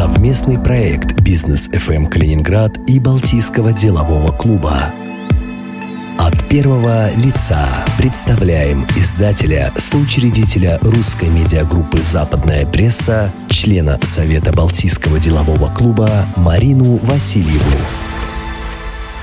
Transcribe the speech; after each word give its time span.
Совместный 0.00 0.58
проект 0.58 1.20
«Бизнес 1.20 1.68
FM 1.68 2.06
Калининград» 2.06 2.78
и 2.88 2.98
Балтийского 2.98 3.74
делового 3.74 4.32
клуба. 4.32 4.94
От 6.18 6.48
первого 6.48 7.14
лица 7.16 7.68
представляем 7.98 8.86
издателя, 8.96 9.70
соучредителя 9.76 10.78
русской 10.80 11.28
медиагруппы 11.28 11.98
«Западная 12.02 12.64
пресса», 12.64 13.30
члена 13.50 13.98
Совета 14.00 14.54
Балтийского 14.54 15.20
делового 15.20 15.68
клуба 15.68 16.24
Марину 16.34 16.96
Васильеву. 16.96 17.76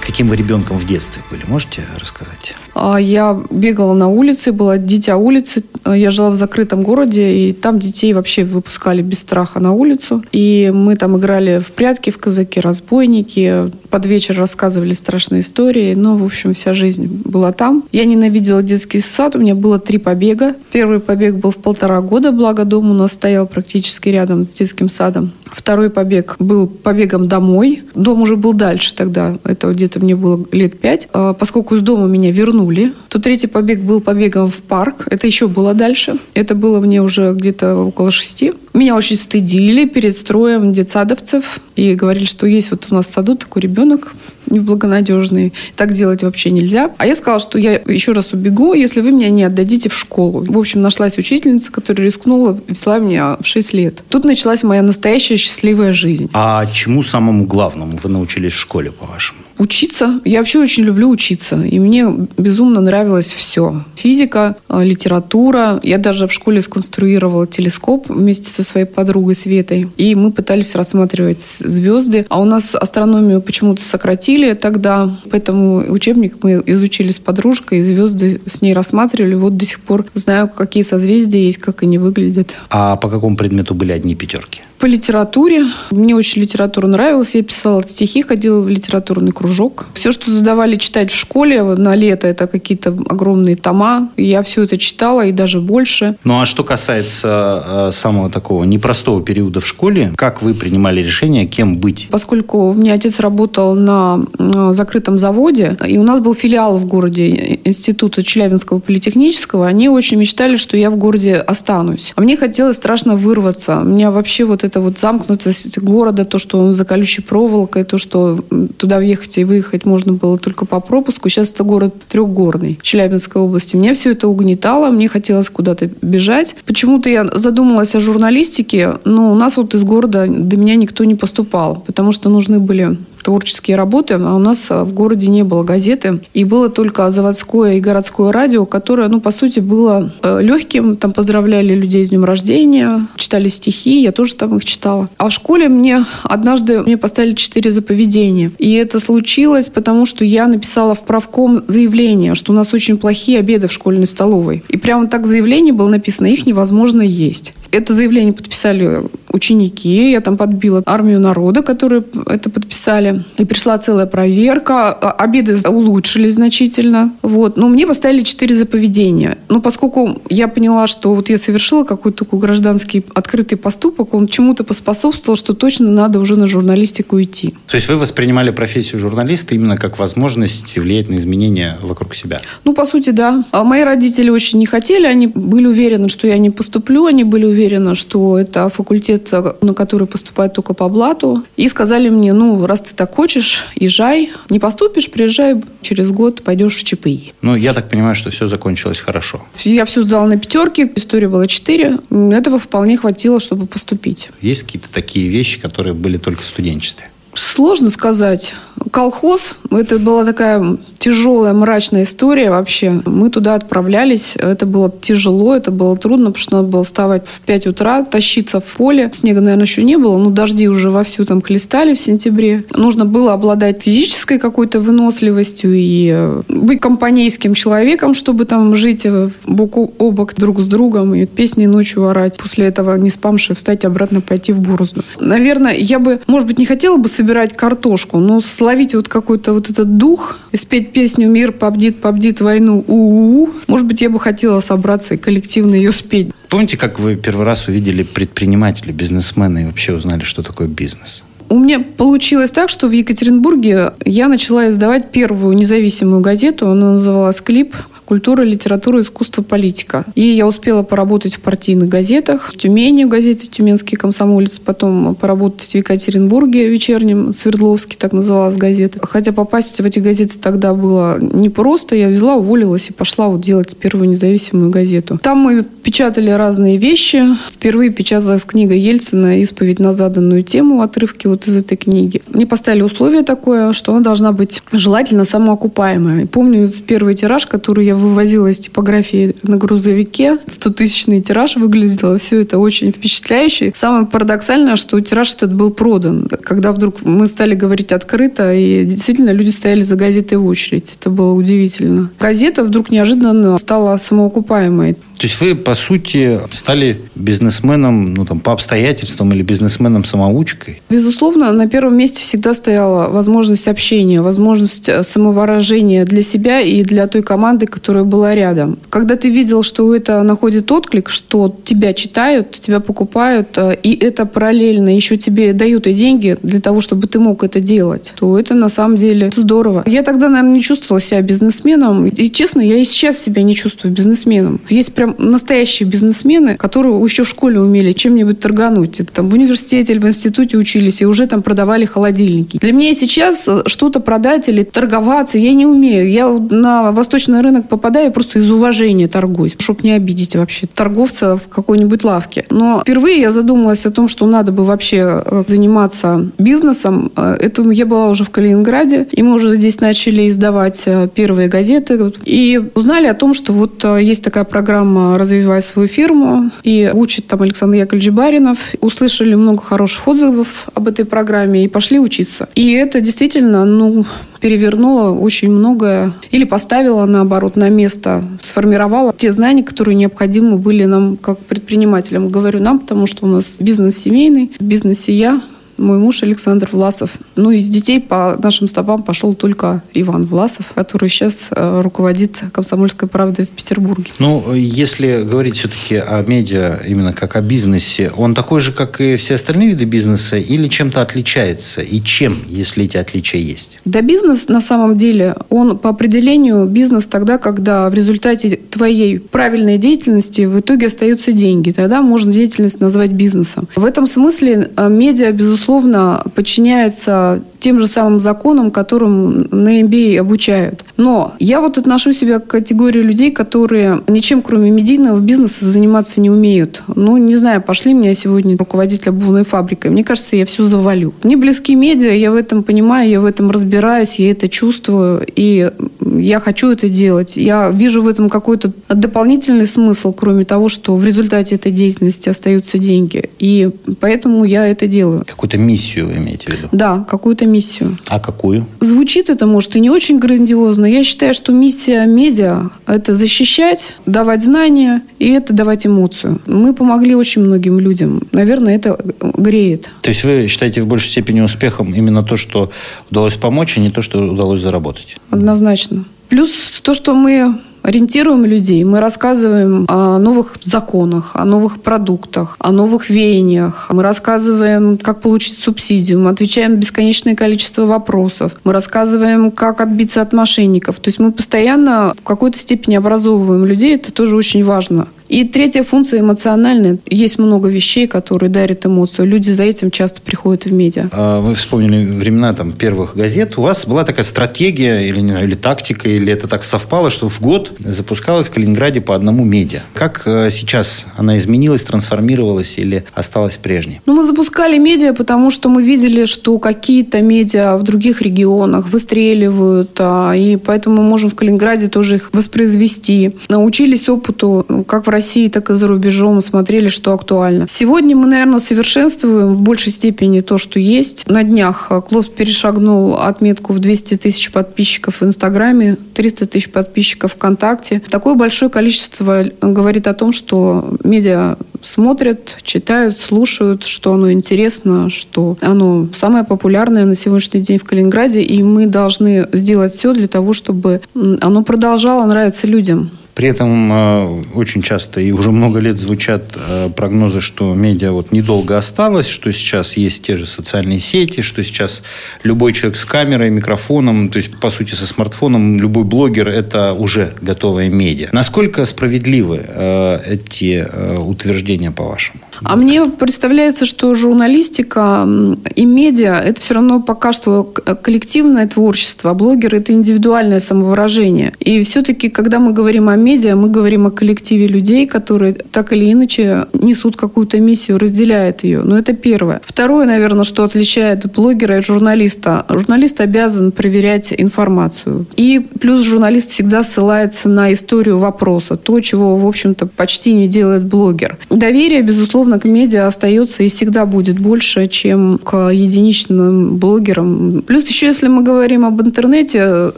Каким 0.00 0.28
вы 0.28 0.36
ребенком 0.36 0.78
в 0.78 0.86
детстве 0.86 1.22
были? 1.30 1.44
Можете 1.44 1.84
рассказать? 2.00 2.54
А, 2.74 3.00
я 3.00 3.40
бегала 3.50 3.94
на 3.94 4.08
улице, 4.08 4.52
была 4.52 4.78
дитя 4.78 5.16
улицы. 5.16 5.64
Я 5.84 6.10
жила 6.10 6.30
в 6.30 6.36
закрытом 6.36 6.82
городе, 6.82 7.34
и 7.34 7.52
там 7.52 7.78
детей 7.78 8.12
вообще 8.12 8.44
выпускали 8.44 9.02
без 9.02 9.20
страха 9.20 9.60
на 9.60 9.72
улицу. 9.72 10.24
И 10.32 10.70
мы 10.74 10.96
там 10.96 11.16
играли 11.18 11.58
в 11.58 11.72
прятки, 11.72 12.10
в 12.10 12.18
казаки, 12.18 12.60
разбойники. 12.60 13.70
Под 13.90 14.06
вечер 14.06 14.36
рассказывали 14.38 14.92
страшные 14.92 15.40
истории. 15.40 15.94
Но, 15.94 16.16
в 16.16 16.24
общем, 16.24 16.54
вся 16.54 16.74
жизнь 16.74 17.22
была 17.24 17.52
там. 17.52 17.84
Я 17.92 18.04
ненавидела 18.04 18.62
детский 18.62 19.00
сад. 19.00 19.36
У 19.36 19.38
меня 19.38 19.54
было 19.54 19.78
три 19.78 19.98
побега. 19.98 20.54
Первый 20.72 21.00
побег 21.00 21.36
был 21.36 21.50
в 21.50 21.56
полтора 21.56 22.00
года, 22.00 22.32
благо 22.32 22.64
дом 22.64 22.90
у 22.90 22.94
нас 22.94 23.12
стоял 23.12 23.46
практически 23.46 24.08
рядом 24.08 24.44
с 24.44 24.48
детским 24.48 24.88
садом. 24.88 25.32
Второй 25.44 25.90
побег 25.90 26.36
был 26.38 26.66
побегом 26.66 27.28
домой. 27.28 27.82
Дом 27.94 28.22
уже 28.22 28.36
был 28.36 28.54
дальше 28.54 28.94
тогда. 28.94 29.36
Это 29.44 29.70
где-то 29.70 30.00
мне 30.00 30.16
было 30.16 30.42
лет 30.50 30.80
пять. 30.80 31.08
А, 31.12 31.34
поскольку 31.34 31.74
из 31.74 31.82
дома 31.82 32.06
меня 32.06 32.30
вернули, 32.30 32.61
то 33.08 33.18
третий 33.18 33.46
побег 33.46 33.80
был 33.80 34.00
побегом 34.00 34.48
в 34.48 34.56
парк. 34.56 35.06
Это 35.10 35.26
еще 35.26 35.48
было 35.48 35.74
дальше. 35.74 36.14
Это 36.34 36.54
было 36.54 36.80
мне 36.80 37.02
уже 37.02 37.32
где-то 37.32 37.76
около 37.76 38.10
шести. 38.10 38.52
Меня 38.74 38.96
очень 38.96 39.16
стыдили 39.16 39.84
перед 39.84 40.16
строем 40.16 40.72
детсадовцев 40.72 41.60
и 41.76 41.94
говорили, 41.94 42.24
что 42.24 42.46
есть 42.46 42.70
вот 42.70 42.86
у 42.90 42.94
нас 42.94 43.06
в 43.06 43.10
саду 43.10 43.36
такой 43.36 43.62
ребенок 43.62 44.14
неблагонадежный. 44.46 45.52
Так 45.76 45.92
делать 45.92 46.22
вообще 46.22 46.50
нельзя. 46.50 46.90
А 46.98 47.06
я 47.06 47.16
сказала, 47.16 47.40
что 47.40 47.58
я 47.58 47.74
еще 47.86 48.12
раз 48.12 48.32
убегу, 48.32 48.74
если 48.74 49.00
вы 49.00 49.12
меня 49.12 49.30
не 49.30 49.44
отдадите 49.44 49.88
в 49.88 49.94
школу. 49.94 50.44
В 50.44 50.58
общем, 50.58 50.80
нашлась 50.80 51.18
учительница, 51.18 51.70
которая 51.72 52.06
рискнула, 52.06 52.58
взяла 52.68 52.98
меня 52.98 53.36
в 53.40 53.46
6 53.46 53.72
лет. 53.74 54.02
Тут 54.08 54.24
началась 54.24 54.62
моя 54.62 54.82
настоящая 54.82 55.36
счастливая 55.36 55.92
жизнь. 55.92 56.30
А 56.32 56.66
чему 56.66 57.02
самому 57.02 57.46
главному 57.46 57.98
вы 58.02 58.10
научились 58.10 58.52
в 58.52 58.58
школе, 58.58 58.90
по-вашему? 58.90 59.40
Учиться. 59.58 60.20
Я 60.24 60.38
вообще 60.38 60.58
очень 60.58 60.84
люблю 60.84 61.08
учиться. 61.08 61.62
И 61.62 61.78
мне 61.78 62.06
безумно 62.36 62.80
нравилось 62.80 63.30
все. 63.30 63.84
Физика, 63.94 64.56
а, 64.68 64.82
литература. 64.82 65.80
Я 65.82 65.98
даже 65.98 66.26
в 66.26 66.32
школе 66.32 66.60
сконструировала 66.60 67.46
телескоп 67.46 68.08
вместе 68.08 68.50
со 68.50 68.62
своей 68.62 68.86
подругой 68.86 69.34
Светой. 69.34 69.88
И 69.96 70.14
мы 70.14 70.32
пытались 70.32 70.74
рассматривать 70.74 71.42
звезды. 71.42 72.26
А 72.28 72.40
у 72.40 72.44
нас 72.44 72.74
астрономию 72.74 73.40
почему-то 73.40 73.82
сократили 73.82 74.54
тогда. 74.54 75.18
Поэтому 75.30 75.78
учебник 75.92 76.36
мы 76.42 76.62
изучили 76.66 77.10
с 77.10 77.18
подружкой. 77.18 77.80
И 77.80 77.82
звезды 77.82 78.40
с 78.50 78.62
ней 78.62 78.72
рассматривали. 78.72 79.34
Вот 79.34 79.56
до 79.56 79.64
сих 79.64 79.80
пор 79.80 80.06
знаю, 80.14 80.48
какие 80.48 80.82
созвездия 80.82 81.46
есть, 81.46 81.58
как 81.58 81.82
они 81.82 81.98
выглядят. 81.98 82.56
А 82.70 82.96
по 82.96 83.08
какому 83.08 83.36
предмету 83.36 83.74
были 83.74 83.92
одни 83.92 84.14
пятерки? 84.14 84.62
По 84.78 84.86
литературе. 84.86 85.66
Мне 85.92 86.16
очень 86.16 86.42
литература 86.42 86.88
нравилась. 86.88 87.36
Я 87.36 87.42
писала 87.44 87.84
стихи, 87.86 88.22
ходила 88.22 88.60
в 88.60 88.68
литературный 88.68 89.30
кружок. 89.42 89.86
Все, 89.92 90.12
что 90.12 90.30
задавали 90.30 90.76
читать 90.76 91.10
в 91.10 91.16
школе 91.16 91.62
на 91.62 91.96
лето, 91.96 92.28
это 92.28 92.46
какие-то 92.46 92.90
огромные 93.08 93.56
тома. 93.56 94.08
Я 94.16 94.42
все 94.42 94.62
это 94.62 94.78
читала 94.78 95.26
и 95.26 95.32
даже 95.32 95.60
больше. 95.60 96.14
Ну 96.22 96.40
а 96.40 96.46
что 96.46 96.62
касается 96.62 97.88
э, 97.88 97.90
самого 97.92 98.30
такого 98.30 98.62
непростого 98.64 99.20
периода 99.20 99.60
в 99.60 99.66
школе, 99.66 100.12
как 100.16 100.42
вы 100.42 100.54
принимали 100.54 101.02
решение, 101.02 101.46
кем 101.46 101.78
быть? 101.78 102.08
Поскольку 102.10 102.70
у 102.70 102.74
меня 102.74 102.94
отец 102.94 103.18
работал 103.18 103.74
на, 103.74 104.24
на 104.38 104.74
закрытом 104.74 105.18
заводе, 105.18 105.76
и 105.88 105.98
у 105.98 106.04
нас 106.04 106.20
был 106.20 106.34
филиал 106.34 106.78
в 106.78 106.86
городе 106.86 107.58
Института 107.64 108.22
Челябинского 108.22 108.78
политехнического, 108.78 109.66
они 109.66 109.88
очень 109.88 110.18
мечтали, 110.18 110.56
что 110.56 110.76
я 110.76 110.90
в 110.90 110.96
городе 110.96 111.34
останусь. 111.34 112.12
А 112.14 112.20
мне 112.20 112.36
хотелось 112.36 112.76
страшно 112.76 113.16
вырваться. 113.16 113.80
У 113.80 113.84
меня 113.84 114.12
вообще 114.12 114.44
вот 114.44 114.62
это 114.62 114.80
вот 114.80 114.98
замкнутость 114.98 115.78
города, 115.78 116.24
то, 116.24 116.38
что 116.38 116.60
он 116.60 116.74
за 116.74 116.84
колючей 116.84 117.22
проволокой, 117.22 117.82
то, 117.82 117.98
что 117.98 118.38
туда 118.76 118.98
въехать 118.98 119.31
и 119.40 119.44
выехать 119.44 119.84
можно 119.84 120.12
было 120.12 120.38
только 120.38 120.64
по 120.64 120.80
пропуску. 120.80 121.28
Сейчас 121.28 121.52
это 121.52 121.64
город 121.64 121.94
трехгорный 122.08 122.78
Челябинской 122.82 123.40
области. 123.40 123.76
Меня 123.76 123.94
все 123.94 124.12
это 124.12 124.28
угнетало, 124.28 124.90
мне 124.90 125.08
хотелось 125.08 125.50
куда-то 125.50 125.90
бежать. 126.02 126.56
Почему-то 126.66 127.08
я 127.08 127.26
задумалась 127.26 127.94
о 127.94 128.00
журналистике, 128.00 128.94
но 129.04 129.32
у 129.32 129.34
нас 129.34 129.56
вот 129.56 129.74
из 129.74 129.82
города 129.82 130.26
до 130.28 130.56
меня 130.56 130.76
никто 130.76 131.04
не 131.04 131.14
поступал, 131.14 131.82
потому 131.86 132.12
что 132.12 132.28
нужны 132.28 132.58
были 132.58 132.96
творческие 133.22 133.76
работы, 133.76 134.14
а 134.14 134.34
у 134.34 134.38
нас 134.38 134.66
а, 134.70 134.84
в 134.84 134.92
городе 134.92 135.28
не 135.28 135.42
было 135.42 135.62
газеты, 135.62 136.20
и 136.34 136.44
было 136.44 136.68
только 136.68 137.10
заводское 137.10 137.74
и 137.74 137.80
городское 137.80 138.32
радио, 138.32 138.66
которое, 138.66 139.08
ну, 139.08 139.20
по 139.20 139.30
сути, 139.30 139.60
было 139.60 140.12
э, 140.22 140.42
легким, 140.42 140.96
там 140.96 141.12
поздравляли 141.12 141.74
людей 141.74 142.04
с 142.04 142.10
днем 142.10 142.24
рождения, 142.24 143.06
читали 143.16 143.48
стихи, 143.48 144.02
я 144.02 144.12
тоже 144.12 144.34
там 144.34 144.56
их 144.56 144.64
читала. 144.64 145.08
А 145.16 145.28
в 145.28 145.32
школе 145.32 145.68
мне 145.68 146.04
однажды 146.22 146.82
мне 146.82 146.96
поставили 146.96 147.34
четыре 147.34 147.70
заповедения, 147.70 148.50
и 148.58 148.72
это 148.72 148.98
случилось, 148.98 149.68
потому 149.68 150.06
что 150.06 150.24
я 150.24 150.46
написала 150.46 150.94
в 150.94 151.02
правком 151.04 151.62
заявление, 151.68 152.34
что 152.34 152.52
у 152.52 152.54
нас 152.54 152.74
очень 152.74 152.98
плохие 152.98 153.38
обеды 153.38 153.68
в 153.68 153.72
школьной 153.72 154.06
столовой. 154.06 154.64
И 154.68 154.76
прямо 154.76 155.06
так 155.06 155.22
в 155.22 155.26
заявлении 155.26 155.72
было 155.72 155.88
написано, 155.88 156.26
их 156.26 156.46
невозможно 156.46 157.02
есть. 157.02 157.54
Это 157.70 157.94
заявление 157.94 158.34
подписали 158.34 159.02
ученики, 159.30 160.10
я 160.10 160.20
там 160.20 160.36
подбила 160.36 160.82
армию 160.84 161.20
народа, 161.20 161.62
которые 161.62 162.04
это 162.26 162.50
подписали. 162.50 163.11
И 163.38 163.44
пришла 163.44 163.78
целая 163.78 164.06
проверка, 164.06 164.92
а, 164.92 165.12
обеды 165.12 165.58
улучшились 165.68 166.34
значительно. 166.34 167.12
Вот. 167.22 167.56
Но 167.56 167.68
мне 167.68 167.86
поставили 167.86 168.22
четыре 168.22 168.54
заповедения. 168.54 169.38
Но 169.48 169.60
поскольку 169.60 170.20
я 170.28 170.48
поняла, 170.48 170.86
что 170.86 171.14
вот 171.14 171.28
я 171.28 171.38
совершила 171.38 171.84
какой-то 171.84 172.24
такой 172.24 172.38
гражданский 172.40 173.04
открытый 173.14 173.58
поступок, 173.58 174.14
он 174.14 174.28
чему-то 174.28 174.64
поспособствовал, 174.64 175.36
что 175.36 175.54
точно 175.54 175.90
надо 175.90 176.20
уже 176.20 176.36
на 176.36 176.46
журналистику 176.46 177.20
идти. 177.20 177.54
То 177.68 177.76
есть 177.76 177.88
вы 177.88 177.96
воспринимали 177.96 178.50
профессию 178.50 179.00
журналиста 179.00 179.54
именно 179.54 179.76
как 179.76 179.98
возможность 179.98 180.76
влиять 180.78 181.08
на 181.08 181.16
изменения 181.16 181.78
вокруг 181.82 182.14
себя? 182.14 182.40
Ну, 182.64 182.74
по 182.74 182.84
сути, 182.84 183.10
да. 183.10 183.44
А 183.50 183.64
мои 183.64 183.82
родители 183.82 184.30
очень 184.30 184.58
не 184.58 184.66
хотели, 184.66 185.06
они 185.06 185.26
были 185.26 185.66
уверены, 185.66 186.08
что 186.08 186.26
я 186.26 186.38
не 186.38 186.50
поступлю, 186.50 187.06
они 187.06 187.24
были 187.24 187.44
уверены, 187.44 187.94
что 187.94 188.38
это 188.38 188.68
факультет 188.68 189.32
на 189.60 189.74
который 189.74 190.06
поступает 190.06 190.52
только 190.52 190.74
по 190.74 190.88
блату. 190.88 191.42
И 191.56 191.68
сказали 191.68 192.08
мне, 192.08 192.32
ну, 192.32 192.66
раз 192.66 192.82
ты 192.82 192.94
так 193.06 193.16
хочешь, 193.16 193.64
езжай. 193.74 194.30
Не 194.48 194.60
поступишь, 194.60 195.10
приезжай, 195.10 195.56
через 195.80 196.12
год 196.12 196.44
пойдешь 196.44 196.76
в 196.76 196.84
ЧПИ. 196.84 197.32
Ну, 197.42 197.56
я 197.56 197.74
так 197.74 197.88
понимаю, 197.88 198.14
что 198.14 198.30
все 198.30 198.46
закончилось 198.46 199.00
хорошо. 199.00 199.44
Я 199.64 199.84
все 199.86 200.04
сдала 200.04 200.26
на 200.26 200.38
пятерки, 200.38 200.88
история 200.94 201.28
была 201.28 201.48
четыре. 201.48 201.98
Этого 202.10 202.60
вполне 202.60 202.96
хватило, 202.96 203.40
чтобы 203.40 203.66
поступить. 203.66 204.30
Есть 204.40 204.62
какие-то 204.62 204.88
такие 204.88 205.28
вещи, 205.28 205.58
которые 205.60 205.94
были 205.94 206.16
только 206.16 206.42
в 206.42 206.46
студенчестве? 206.46 207.08
Сложно 207.34 207.90
сказать. 207.90 208.54
Колхоз, 208.92 209.54
это 209.72 209.98
была 209.98 210.24
такая 210.24 210.76
тяжелая, 211.02 211.52
мрачная 211.52 212.04
история 212.04 212.50
вообще. 212.50 213.02
Мы 213.06 213.28
туда 213.28 213.56
отправлялись, 213.56 214.34
это 214.36 214.66
было 214.66 214.88
тяжело, 215.00 215.56
это 215.56 215.72
было 215.72 215.96
трудно, 215.96 216.26
потому 216.26 216.40
что 216.40 216.56
надо 216.58 216.68
было 216.68 216.84
вставать 216.84 217.24
в 217.26 217.40
5 217.40 217.66
утра, 217.66 218.04
тащиться 218.04 218.60
в 218.60 218.64
поле. 218.64 219.10
Снега, 219.12 219.40
наверное, 219.40 219.64
еще 219.64 219.82
не 219.82 219.98
было, 219.98 220.16
но 220.16 220.30
дожди 220.30 220.68
уже 220.68 220.90
вовсю 220.90 221.24
там 221.24 221.42
хлестали 221.42 221.94
в 221.94 222.00
сентябре. 222.00 222.64
Нужно 222.76 223.04
было 223.04 223.32
обладать 223.32 223.82
физической 223.82 224.38
какой-то 224.38 224.78
выносливостью 224.78 225.74
и 225.74 226.12
э, 226.14 226.42
быть 226.48 226.80
компанейским 226.80 227.54
человеком, 227.54 228.14
чтобы 228.14 228.44
там 228.44 228.76
жить 228.76 229.04
э, 229.04 229.28
бок 229.44 229.76
о 229.76 230.10
бок 230.12 230.34
друг 230.36 230.60
с 230.60 230.66
другом 230.66 231.16
и 231.16 231.26
песни 231.26 231.66
ночью 231.66 232.06
орать. 232.06 232.38
После 232.38 232.66
этого 232.66 232.94
не 232.96 233.10
спамши 233.10 233.54
встать 233.54 233.84
обратно 233.84 234.20
пойти 234.20 234.52
в 234.52 234.60
борозду. 234.60 235.02
Наверное, 235.18 235.74
я 235.74 235.98
бы, 235.98 236.20
может 236.28 236.46
быть, 236.46 236.58
не 236.58 236.66
хотела 236.66 236.96
бы 236.96 237.08
собирать 237.08 237.56
картошку, 237.56 238.18
но 238.18 238.40
словить 238.40 238.94
вот 238.94 239.08
какой-то 239.08 239.52
вот 239.52 239.68
этот 239.68 239.96
дух 239.96 240.38
и 240.52 240.56
спеть 240.56 240.91
песню 240.92 241.28
«Мир 241.28 241.52
побдит, 241.52 242.00
побдит 242.00 242.40
войну, 242.40 242.84
у-у-у», 242.86 243.50
может 243.66 243.86
быть, 243.86 244.00
я 244.00 244.10
бы 244.10 244.20
хотела 244.20 244.60
собраться 244.60 245.14
и 245.14 245.16
коллективно 245.16 245.74
ее 245.74 245.92
спеть. 245.92 246.30
Помните, 246.48 246.76
как 246.76 247.00
вы 247.00 247.16
первый 247.16 247.46
раз 247.46 247.68
увидели 247.68 248.02
предпринимателя, 248.02 248.92
бизнесмена 248.92 249.58
и 249.58 249.64
вообще 249.64 249.94
узнали, 249.94 250.22
что 250.22 250.42
такое 250.42 250.68
бизнес? 250.68 251.24
У 251.48 251.58
меня 251.58 251.80
получилось 251.80 252.50
так, 252.50 252.68
что 252.68 252.88
в 252.88 252.92
Екатеринбурге 252.92 253.92
я 254.04 254.28
начала 254.28 254.70
издавать 254.70 255.10
первую 255.10 255.54
независимую 255.56 256.20
газету. 256.20 256.68
Она 256.68 256.92
называлась 256.92 257.40
«Клип». 257.40 257.74
культура, 258.12 258.42
литература, 258.42 259.00
искусство, 259.00 259.40
политика. 259.40 260.04
И 260.14 260.20
я 260.20 260.46
успела 260.46 260.82
поработать 260.82 261.36
в 261.36 261.40
партийных 261.40 261.88
газетах, 261.88 262.50
в 262.52 262.58
Тюмени, 262.58 263.04
в 263.04 263.08
газете 263.08 263.46
«Тюменский 263.46 263.96
комсомолец», 263.96 264.58
потом 264.58 265.14
поработать 265.14 265.70
в 265.70 265.74
Екатеринбурге 265.74 266.68
вечернем, 266.68 267.32
Свердловский, 267.32 267.96
так 267.98 268.12
называлась 268.12 268.58
газета. 268.58 268.98
Хотя 269.02 269.32
попасть 269.32 269.80
в 269.80 269.84
эти 269.86 269.98
газеты 269.98 270.34
тогда 270.38 270.74
было 270.74 271.18
непросто. 271.20 271.96
Я 271.96 272.08
взяла, 272.08 272.36
уволилась 272.36 272.90
и 272.90 272.92
пошла 272.92 273.28
вот 273.28 273.40
делать 273.40 273.74
первую 273.78 274.10
независимую 274.10 274.70
газету. 274.70 275.18
Там 275.22 275.38
мы 275.38 275.62
печатали 275.62 276.30
разные 276.30 276.76
вещи. 276.76 277.22
Впервые 277.50 277.88
печаталась 277.88 278.42
книга 278.42 278.74
Ельцина 278.74 279.40
«Исповедь 279.40 279.78
на 279.78 279.94
заданную 279.94 280.42
тему», 280.42 280.82
отрывки 280.82 281.28
вот 281.32 281.46
из 281.48 281.56
этой 281.56 281.76
книги. 281.76 282.22
Мне 282.28 282.46
поставили 282.46 282.82
условие 282.82 283.22
такое, 283.22 283.72
что 283.72 283.92
она 283.92 284.02
должна 284.02 284.32
быть 284.32 284.62
желательно 284.72 285.24
самоокупаемая. 285.24 286.26
Помню 286.26 286.68
первый 286.86 287.14
тираж, 287.14 287.46
который 287.46 287.86
я 287.86 287.94
вывозила 287.94 288.48
из 288.48 288.58
типографии 288.58 289.34
на 289.42 289.56
грузовике. 289.56 290.38
100-тысячный 290.46 291.20
тираж 291.20 291.56
выглядело 291.56 292.18
все 292.18 292.40
это 292.40 292.58
очень 292.58 292.92
впечатляюще. 292.92 293.72
Самое 293.74 294.06
парадоксальное, 294.06 294.76
что 294.76 295.00
тираж 295.00 295.34
этот 295.34 295.54
был 295.54 295.70
продан. 295.70 296.28
Когда 296.42 296.72
вдруг 296.72 297.02
мы 297.02 297.28
стали 297.28 297.54
говорить 297.54 297.92
открыто, 297.92 298.52
и 298.52 298.84
действительно 298.84 299.30
люди 299.30 299.50
стояли 299.50 299.80
за 299.80 299.96
газетой 299.96 300.38
в 300.38 300.46
очередь. 300.46 300.94
Это 301.00 301.10
было 301.10 301.32
удивительно. 301.32 302.10
Газета 302.20 302.64
вдруг 302.64 302.90
неожиданно 302.90 303.56
стала 303.58 303.96
самоокупаемой. 303.96 304.96
То 305.22 305.26
есть 305.28 305.40
вы, 305.40 305.54
по 305.54 305.74
сути, 305.74 306.40
стали 306.50 307.00
бизнесменом 307.14 308.12
ну, 308.12 308.24
там, 308.24 308.40
по 308.40 308.50
обстоятельствам 308.50 309.32
или 309.32 309.42
бизнесменом-самоучкой? 309.42 310.82
Безусловно, 310.90 311.52
на 311.52 311.68
первом 311.68 311.96
месте 311.96 312.24
всегда 312.24 312.54
стояла 312.54 313.08
возможность 313.08 313.68
общения, 313.68 314.20
возможность 314.20 314.88
э, 314.88 315.04
самовыражения 315.04 316.04
для 316.04 316.22
себя 316.22 316.60
и 316.60 316.82
для 316.82 317.06
той 317.06 317.22
команды, 317.22 317.66
которая 317.66 318.02
была 318.02 318.34
рядом. 318.34 318.78
Когда 318.90 319.14
ты 319.14 319.30
видел, 319.30 319.62
что 319.62 319.94
это 319.94 320.24
находит 320.24 320.72
отклик, 320.72 321.08
что 321.08 321.56
тебя 321.62 321.94
читают, 321.94 322.58
тебя 322.58 322.80
покупают, 322.80 323.56
э, 323.58 323.76
и 323.80 323.94
это 323.94 324.26
параллельно 324.26 324.88
еще 324.88 325.16
тебе 325.16 325.52
дают 325.52 325.86
и 325.86 325.94
деньги 325.94 326.36
для 326.42 326.60
того, 326.60 326.80
чтобы 326.80 327.06
ты 327.06 327.20
мог 327.20 327.44
это 327.44 327.60
делать, 327.60 328.12
то 328.16 328.40
это 328.40 328.56
на 328.56 328.68
самом 328.68 328.96
деле 328.96 329.30
здорово. 329.36 329.84
Я 329.86 330.02
тогда, 330.02 330.28
наверное, 330.28 330.54
не 330.54 330.62
чувствовала 330.62 331.00
себя 331.00 331.22
бизнесменом. 331.22 332.08
И, 332.08 332.28
честно, 332.28 332.60
я 332.60 332.74
и 332.78 332.84
сейчас 332.84 333.18
себя 333.18 333.44
не 333.44 333.54
чувствую 333.54 333.94
бизнесменом. 333.94 334.60
Есть 334.68 334.92
прям 334.94 335.11
настоящие 335.18 335.88
бизнесмены, 335.88 336.56
которые 336.56 337.02
еще 337.02 337.24
в 337.24 337.28
школе 337.28 337.60
умели 337.60 337.92
чем-нибудь 337.92 338.40
торгануть. 338.40 339.00
Это 339.00 339.12
там 339.12 339.28
в 339.28 339.34
университете 339.34 339.92
или 339.92 340.00
в 340.00 340.06
институте 340.06 340.56
учились 340.56 341.02
и 341.02 341.06
уже 341.06 341.26
там 341.26 341.42
продавали 341.42 341.84
холодильники. 341.84 342.58
Для 342.58 342.72
меня 342.72 342.94
сейчас 342.94 343.46
э, 343.48 343.62
что-то 343.66 344.00
продать 344.00 344.48
или 344.48 344.62
торговаться 344.62 345.38
я 345.38 345.54
не 345.54 345.66
умею. 345.66 346.10
Я 346.10 346.28
на 346.28 346.92
восточный 346.92 347.40
рынок 347.40 347.68
попадаю 347.68 348.12
просто 348.12 348.38
из 348.38 348.50
уважения 348.50 349.08
торгуюсь, 349.08 349.56
чтобы 349.58 349.80
не 349.82 349.92
обидеть 349.92 350.36
вообще 350.36 350.66
торговца 350.66 351.36
в 351.36 351.48
какой-нибудь 351.48 352.04
лавке. 352.04 352.46
Но 352.50 352.80
впервые 352.80 353.20
я 353.20 353.30
задумалась 353.30 353.86
о 353.86 353.90
том, 353.90 354.08
что 354.08 354.26
надо 354.26 354.52
бы 354.52 354.64
вообще 354.64 355.22
э, 355.24 355.44
заниматься 355.46 356.30
бизнесом. 356.38 357.12
Э, 357.16 357.36
это 357.38 357.62
я 357.70 357.86
была 357.86 358.08
уже 358.08 358.24
в 358.24 358.30
Калининграде, 358.30 359.06
и 359.10 359.22
мы 359.22 359.34
уже 359.34 359.56
здесь 359.56 359.80
начали 359.80 360.28
издавать 360.28 360.84
первые 361.14 361.48
газеты. 361.48 362.12
И 362.24 362.60
узнали 362.74 363.06
о 363.06 363.14
том, 363.14 363.34
что 363.34 363.52
вот 363.52 363.84
есть 363.84 364.22
такая 364.22 364.44
программа 364.44 365.01
развивая 365.16 365.60
свою 365.60 365.88
фирму. 365.88 366.50
И 366.62 366.90
учит 366.92 367.26
там 367.26 367.42
Александр 367.42 367.76
Яковлевич 367.76 368.10
Баринов. 368.10 368.58
Услышали 368.80 369.34
много 369.34 369.62
хороших 369.62 370.06
отзывов 370.08 370.68
об 370.74 370.88
этой 370.88 371.04
программе 371.04 371.64
и 371.64 371.68
пошли 371.68 371.98
учиться. 371.98 372.48
И 372.54 372.72
это 372.72 373.00
действительно, 373.00 373.64
ну, 373.64 374.04
перевернула 374.40 375.10
очень 375.10 375.50
многое 375.50 376.12
или 376.32 376.44
поставила, 376.44 377.06
наоборот, 377.06 377.56
на 377.56 377.68
место, 377.68 378.24
сформировала 378.42 379.14
те 379.16 379.32
знания, 379.32 379.62
которые 379.62 379.94
необходимы 379.94 380.58
были 380.58 380.84
нам 380.84 381.16
как 381.16 381.38
предпринимателям. 381.38 382.28
Говорю 382.28 382.60
нам, 382.60 382.80
потому 382.80 383.06
что 383.06 383.26
у 383.26 383.28
нас 383.28 383.56
бизнес 383.60 383.98
семейный, 383.98 384.50
в 384.58 384.64
бизнесе 384.64 385.12
я, 385.12 385.40
мой 385.82 385.98
муж 385.98 386.22
Александр 386.22 386.68
Власов. 386.72 387.10
Ну, 387.36 387.50
из 387.50 387.68
детей 387.68 388.00
по 388.00 388.38
нашим 388.42 388.68
стопам 388.68 389.02
пошел 389.02 389.34
только 389.34 389.82
Иван 389.92 390.24
Власов, 390.24 390.66
который 390.74 391.08
сейчас 391.08 391.48
э, 391.50 391.80
руководит 391.80 392.40
«Комсомольской 392.52 393.08
правдой» 393.08 393.46
в 393.46 393.50
Петербурге. 393.50 394.12
Ну, 394.18 394.54
если 394.54 395.22
говорить 395.22 395.56
все-таки 395.56 395.96
о 395.96 396.22
медиа 396.26 396.80
именно 396.86 397.12
как 397.12 397.36
о 397.36 397.40
бизнесе, 397.40 398.10
он 398.16 398.34
такой 398.34 398.60
же, 398.60 398.72
как 398.72 399.00
и 399.00 399.16
все 399.16 399.34
остальные 399.34 399.70
виды 399.70 399.84
бизнеса, 399.84 400.36
или 400.36 400.68
чем-то 400.68 401.02
отличается? 401.02 401.82
И 401.82 402.00
чем, 402.00 402.38
если 402.46 402.84
эти 402.84 402.96
отличия 402.96 403.40
есть? 403.40 403.80
Да, 403.84 404.00
бизнес 404.00 404.48
на 404.48 404.60
самом 404.60 404.96
деле, 404.96 405.34
он 405.48 405.78
по 405.78 405.90
определению 405.90 406.66
бизнес 406.66 407.06
тогда, 407.06 407.38
когда 407.38 407.90
в 407.90 407.94
результате 407.94 408.56
твоей 408.70 409.18
правильной 409.18 409.78
деятельности 409.78 410.42
в 410.42 410.60
итоге 410.60 410.86
остаются 410.86 411.32
деньги. 411.32 411.72
Тогда 411.72 412.02
можно 412.02 412.32
деятельность 412.32 412.80
назвать 412.80 413.10
бизнесом. 413.10 413.68
В 413.74 413.84
этом 413.84 414.06
смысле 414.06 414.70
э, 414.76 414.88
медиа, 414.88 415.32
безусловно, 415.32 415.71
безусловно, 415.72 416.22
подчиняется 416.34 417.42
тем 417.62 417.78
же 417.78 417.86
самым 417.86 418.18
законам, 418.18 418.72
которым 418.72 419.46
на 419.50 419.80
MBA 419.82 420.18
обучают. 420.18 420.84
Но 420.96 421.34
я 421.38 421.60
вот 421.60 421.78
отношу 421.78 422.12
себя 422.12 422.40
к 422.40 422.48
категории 422.48 423.00
людей, 423.00 423.30
которые 423.30 424.02
ничем, 424.08 424.42
кроме 424.42 424.70
медийного 424.70 425.20
бизнеса, 425.20 425.70
заниматься 425.70 426.20
не 426.20 426.28
умеют. 426.28 426.82
Ну, 426.96 427.16
не 427.18 427.36
знаю, 427.36 427.62
пошли 427.62 427.94
меня 427.94 428.14
сегодня 428.14 428.56
руководитель 428.58 429.10
обувной 429.10 429.44
фабрикой. 429.44 429.92
Мне 429.92 430.02
кажется, 430.02 430.34
я 430.34 430.44
все 430.44 430.64
завалю. 430.64 431.14
Мне 431.22 431.36
близки 431.36 431.76
медиа, 431.76 432.12
я 432.12 432.32
в 432.32 432.34
этом 432.34 432.64
понимаю, 432.64 433.08
я 433.08 433.20
в 433.20 433.24
этом 433.24 433.50
разбираюсь, 433.52 434.16
я 434.18 434.32
это 434.32 434.48
чувствую, 434.48 435.24
и 435.36 435.70
я 436.00 436.40
хочу 436.40 436.68
это 436.70 436.88
делать. 436.88 437.36
Я 437.36 437.70
вижу 437.70 438.02
в 438.02 438.08
этом 438.08 438.28
какой-то 438.28 438.72
дополнительный 438.88 439.66
смысл, 439.66 440.12
кроме 440.12 440.44
того, 440.44 440.68
что 440.68 440.96
в 440.96 441.04
результате 441.04 441.54
этой 441.54 441.70
деятельности 441.70 442.28
остаются 442.28 442.78
деньги. 442.78 443.30
И 443.38 443.70
поэтому 444.00 444.44
я 444.44 444.66
это 444.66 444.88
делаю. 444.88 445.24
Какую-то 445.52 445.70
миссию 445.70 446.06
вы 446.06 446.14
имеете 446.14 446.46
в 446.46 446.48
виду? 446.50 446.68
Да, 446.72 447.04
какую-то 447.06 447.44
миссию. 447.44 447.98
А 448.08 448.18
какую? 448.18 448.66
Звучит 448.80 449.28
это, 449.28 449.46
может, 449.46 449.76
и 449.76 449.80
не 449.80 449.90
очень 449.90 450.18
грандиозно. 450.18 450.86
Я 450.86 451.04
считаю, 451.04 451.34
что 451.34 451.52
миссия 451.52 452.06
медиа– 452.06 452.70
это 452.86 453.14
защищать, 453.14 453.94
давать 454.06 454.42
знания 454.42 455.02
и 455.18 455.28
это 455.28 455.52
давать 455.52 455.86
эмоцию. 455.86 456.40
Мы 456.46 456.72
помогли 456.72 457.14
очень 457.14 457.42
многим 457.42 457.78
людям. 457.80 458.22
Наверное, 458.32 458.76
это 458.76 458.98
греет. 459.20 459.90
То 460.00 460.08
есть 460.08 460.24
вы 460.24 460.46
считаете 460.46 460.80
в 460.80 460.86
большей 460.86 461.10
степени 461.10 461.42
успехом 461.42 461.92
именно 461.92 462.22
то, 462.22 462.38
что 462.38 462.70
удалось 463.10 463.34
помочь, 463.34 463.76
а 463.76 463.80
не 463.80 463.90
то, 463.90 464.00
что 464.00 464.24
удалось 464.24 464.62
заработать? 464.62 465.16
Однозначно. 465.28 466.06
Плюс 466.30 466.80
то, 466.82 466.94
что 466.94 467.14
мы 467.14 467.58
ориентируем 467.82 468.44
людей, 468.44 468.84
мы 468.84 469.00
рассказываем 469.00 469.84
о 469.88 470.18
новых 470.18 470.56
законах, 470.64 471.32
о 471.34 471.44
новых 471.44 471.80
продуктах, 471.80 472.56
о 472.58 472.72
новых 472.72 473.10
веяниях. 473.10 473.86
Мы 473.90 474.02
рассказываем, 474.02 474.98
как 474.98 475.20
получить 475.20 475.58
субсидию, 475.58 476.20
мы 476.20 476.30
отвечаем 476.30 476.76
бесконечное 476.76 477.34
количество 477.34 477.84
вопросов. 477.84 478.52
Мы 478.64 478.72
рассказываем, 478.72 479.50
как 479.50 479.80
отбиться 479.80 480.22
от 480.22 480.32
мошенников. 480.32 481.00
То 481.00 481.08
есть 481.08 481.18
мы 481.18 481.32
постоянно 481.32 482.14
в 482.18 482.22
какой-то 482.22 482.58
степени 482.58 482.96
образовываем 482.96 483.64
людей, 483.64 483.96
это 483.96 484.12
тоже 484.12 484.36
очень 484.36 484.64
важно. 484.64 485.08
И 485.32 485.44
третья 485.44 485.82
функция 485.82 486.20
эмоциональная. 486.20 486.98
Есть 487.06 487.38
много 487.38 487.70
вещей, 487.70 488.06
которые 488.06 488.50
дарят 488.50 488.84
эмоцию. 488.84 489.26
Люди 489.26 489.50
за 489.50 489.62
этим 489.62 489.90
часто 489.90 490.20
приходят 490.20 490.66
в 490.66 490.72
медиа. 490.74 491.08
А 491.10 491.40
вы 491.40 491.54
вспомнили 491.54 492.04
времена 492.04 492.52
там, 492.52 492.72
первых 492.72 493.16
газет. 493.16 493.54
У 493.56 493.62
вас 493.62 493.86
была 493.86 494.04
такая 494.04 494.26
стратегия 494.26 495.08
или, 495.08 495.20
не 495.20 495.30
знаю, 495.30 495.48
или 495.48 495.54
тактика, 495.54 496.06
или 496.06 496.30
это 496.30 496.48
так 496.48 496.64
совпало, 496.64 497.08
что 497.08 497.30
в 497.30 497.40
год 497.40 497.72
запускалась 497.78 498.48
в 498.48 498.50
Калининграде 498.50 499.00
по 499.00 499.14
одному 499.14 499.42
медиа. 499.42 499.80
Как 499.94 500.24
э, 500.26 500.50
сейчас 500.50 501.06
она 501.16 501.38
изменилась, 501.38 501.82
трансформировалась 501.84 502.76
или 502.76 503.06
осталась 503.14 503.56
прежней? 503.56 504.02
Ну, 504.04 504.12
мы 504.12 504.24
запускали 504.24 504.76
медиа, 504.76 505.14
потому 505.14 505.50
что 505.50 505.70
мы 505.70 505.82
видели, 505.82 506.26
что 506.26 506.58
какие-то 506.58 507.22
медиа 507.22 507.78
в 507.78 507.84
других 507.84 508.20
регионах 508.20 508.90
выстреливают, 508.90 509.96
а, 509.98 510.32
и 510.32 510.56
поэтому 510.56 510.96
мы 510.96 511.08
можем 511.08 511.30
в 511.30 511.34
Калининграде 511.36 511.88
тоже 511.88 512.16
их 512.16 512.28
воспроизвести. 512.34 513.32
Научились 513.48 514.10
опыту 514.10 514.66
ну, 514.68 514.84
как 514.84 515.06
в 515.06 515.08
России, 515.08 515.21
России, 515.22 515.48
так 515.48 515.70
и 515.70 515.74
за 515.74 515.86
рубежом, 515.86 516.40
смотрели, 516.40 516.88
что 516.88 517.12
актуально. 517.12 517.66
Сегодня 517.70 518.16
мы, 518.16 518.26
наверное, 518.26 518.58
совершенствуем 518.58 519.54
в 519.54 519.62
большей 519.62 519.92
степени 519.92 520.40
то, 520.40 520.58
что 520.58 520.80
есть. 520.80 521.28
На 521.28 521.44
днях 521.44 521.92
Клосс 522.08 522.26
перешагнул 522.26 523.14
отметку 523.14 523.72
в 523.72 523.78
200 523.78 524.16
тысяч 524.16 524.50
подписчиков 524.50 525.20
в 525.20 525.24
Инстаграме, 525.24 525.96
300 526.14 526.46
тысяч 526.46 526.70
подписчиков 526.70 527.34
ВКонтакте. 527.34 528.02
Такое 528.10 528.34
большое 528.34 528.68
количество 528.68 529.44
говорит 529.60 530.08
о 530.08 530.14
том, 530.14 530.32
что 530.32 530.96
медиа 531.04 531.56
смотрят, 531.82 532.56
читают, 532.64 533.16
слушают, 533.16 533.84
что 533.84 534.14
оно 534.14 534.32
интересно, 534.32 535.08
что 535.08 535.56
оно 535.60 536.08
самое 536.16 536.42
популярное 536.42 537.04
на 537.04 537.14
сегодняшний 537.14 537.60
день 537.60 537.78
в 537.78 537.84
Калининграде, 537.84 538.42
и 538.42 538.60
мы 538.64 538.86
должны 538.86 539.48
сделать 539.52 539.94
все 539.94 540.12
для 540.14 540.26
того, 540.26 540.52
чтобы 540.52 541.00
оно 541.14 541.62
продолжало 541.62 542.26
нравиться 542.26 542.66
людям. 542.66 543.10
При 543.34 543.48
этом 543.48 543.92
э, 543.92 544.44
очень 544.54 544.82
часто 544.82 545.20
и 545.20 545.32
уже 545.32 545.50
много 545.52 545.80
лет 545.80 545.98
звучат 545.98 546.42
э, 546.54 546.90
прогнозы, 546.94 547.40
что 547.40 547.72
медиа 547.72 548.12
вот 548.12 548.30
недолго 548.30 548.76
осталось, 548.76 549.26
что 549.26 549.50
сейчас 549.52 549.96
есть 549.96 550.22
те 550.22 550.36
же 550.36 550.46
социальные 550.46 551.00
сети, 551.00 551.40
что 551.40 551.64
сейчас 551.64 552.02
любой 552.42 552.74
человек 552.74 552.96
с 552.96 553.04
камерой, 553.06 553.48
микрофоном, 553.48 554.28
то 554.28 554.36
есть, 554.36 554.54
по 554.60 554.68
сути, 554.70 554.94
со 554.94 555.06
смартфоном, 555.06 555.80
любой 555.80 556.04
блогер– 556.04 556.48
это 556.48 556.92
уже 556.92 557.34
готовая 557.40 557.88
медиа. 557.88 558.28
Насколько 558.32 558.84
справедливы 558.84 559.64
э, 559.66 560.18
эти 560.26 560.86
утверждения, 561.16 561.90
по-вашему? 561.90 562.40
А 562.64 562.76
мне 562.76 563.04
представляется, 563.06 563.84
что 563.84 564.14
журналистика 564.14 565.28
и 565.74 565.84
медиа– 565.84 566.40
это 566.44 566.60
все 566.60 566.74
равно 566.74 567.00
пока 567.00 567.32
что 567.32 567.64
коллективное 567.64 568.66
творчество, 568.68 569.30
а 569.30 569.34
блогер– 569.34 569.74
это 569.76 569.92
индивидуальное 569.92 570.60
самовыражение. 570.60 571.54
И 571.60 571.82
все-таки, 571.82 572.28
когда 572.28 572.58
мы 572.58 572.72
говорим 572.72 573.08
о 573.08 573.16
медиа, 573.16 573.56
мы 573.56 573.68
говорим 573.68 574.06
о 574.06 574.10
коллективе 574.10 574.66
людей, 574.66 575.06
которые 575.06 575.54
так 575.54 575.92
или 575.92 576.12
иначе 576.12 576.66
несут 576.72 577.16
какую-то 577.16 577.58
миссию, 577.60 577.98
разделяют 577.98 578.64
ее. 578.64 578.82
Но 578.82 578.98
это 578.98 579.12
первое. 579.12 579.60
Второе, 579.64 580.06
наверное, 580.06 580.44
что 580.44 580.64
отличает 580.64 581.30
блогера 581.32 581.78
от 581.78 581.84
журналиста. 581.84 582.64
Журналист 582.68 583.20
обязан 583.20 583.72
проверять 583.72 584.32
информацию. 584.36 585.26
И 585.36 585.60
плюс 585.80 586.02
журналист 586.04 586.50
всегда 586.50 586.84
ссылается 586.84 587.48
на 587.48 587.72
историю 587.72 588.18
вопроса, 588.18 588.76
то, 588.76 589.00
чего, 589.00 589.36
в 589.36 589.46
общем-то, 589.46 589.86
почти 589.86 590.32
не 590.32 590.48
делает 590.48 590.84
блогер. 590.84 591.38
Доверие, 591.50 592.02
безусловно, 592.02 592.51
к 592.58 592.64
медиа 592.64 593.06
остается 593.06 593.62
и 593.62 593.68
всегда 593.68 594.06
будет 594.06 594.38
больше, 594.38 594.88
чем 594.88 595.38
к 595.38 595.70
единичным 595.70 596.76
блогерам. 596.76 597.62
Плюс 597.66 597.86
еще, 597.88 598.06
если 598.06 598.28
мы 598.28 598.42
говорим 598.42 598.84
об 598.84 599.00
интернете, 599.00 599.92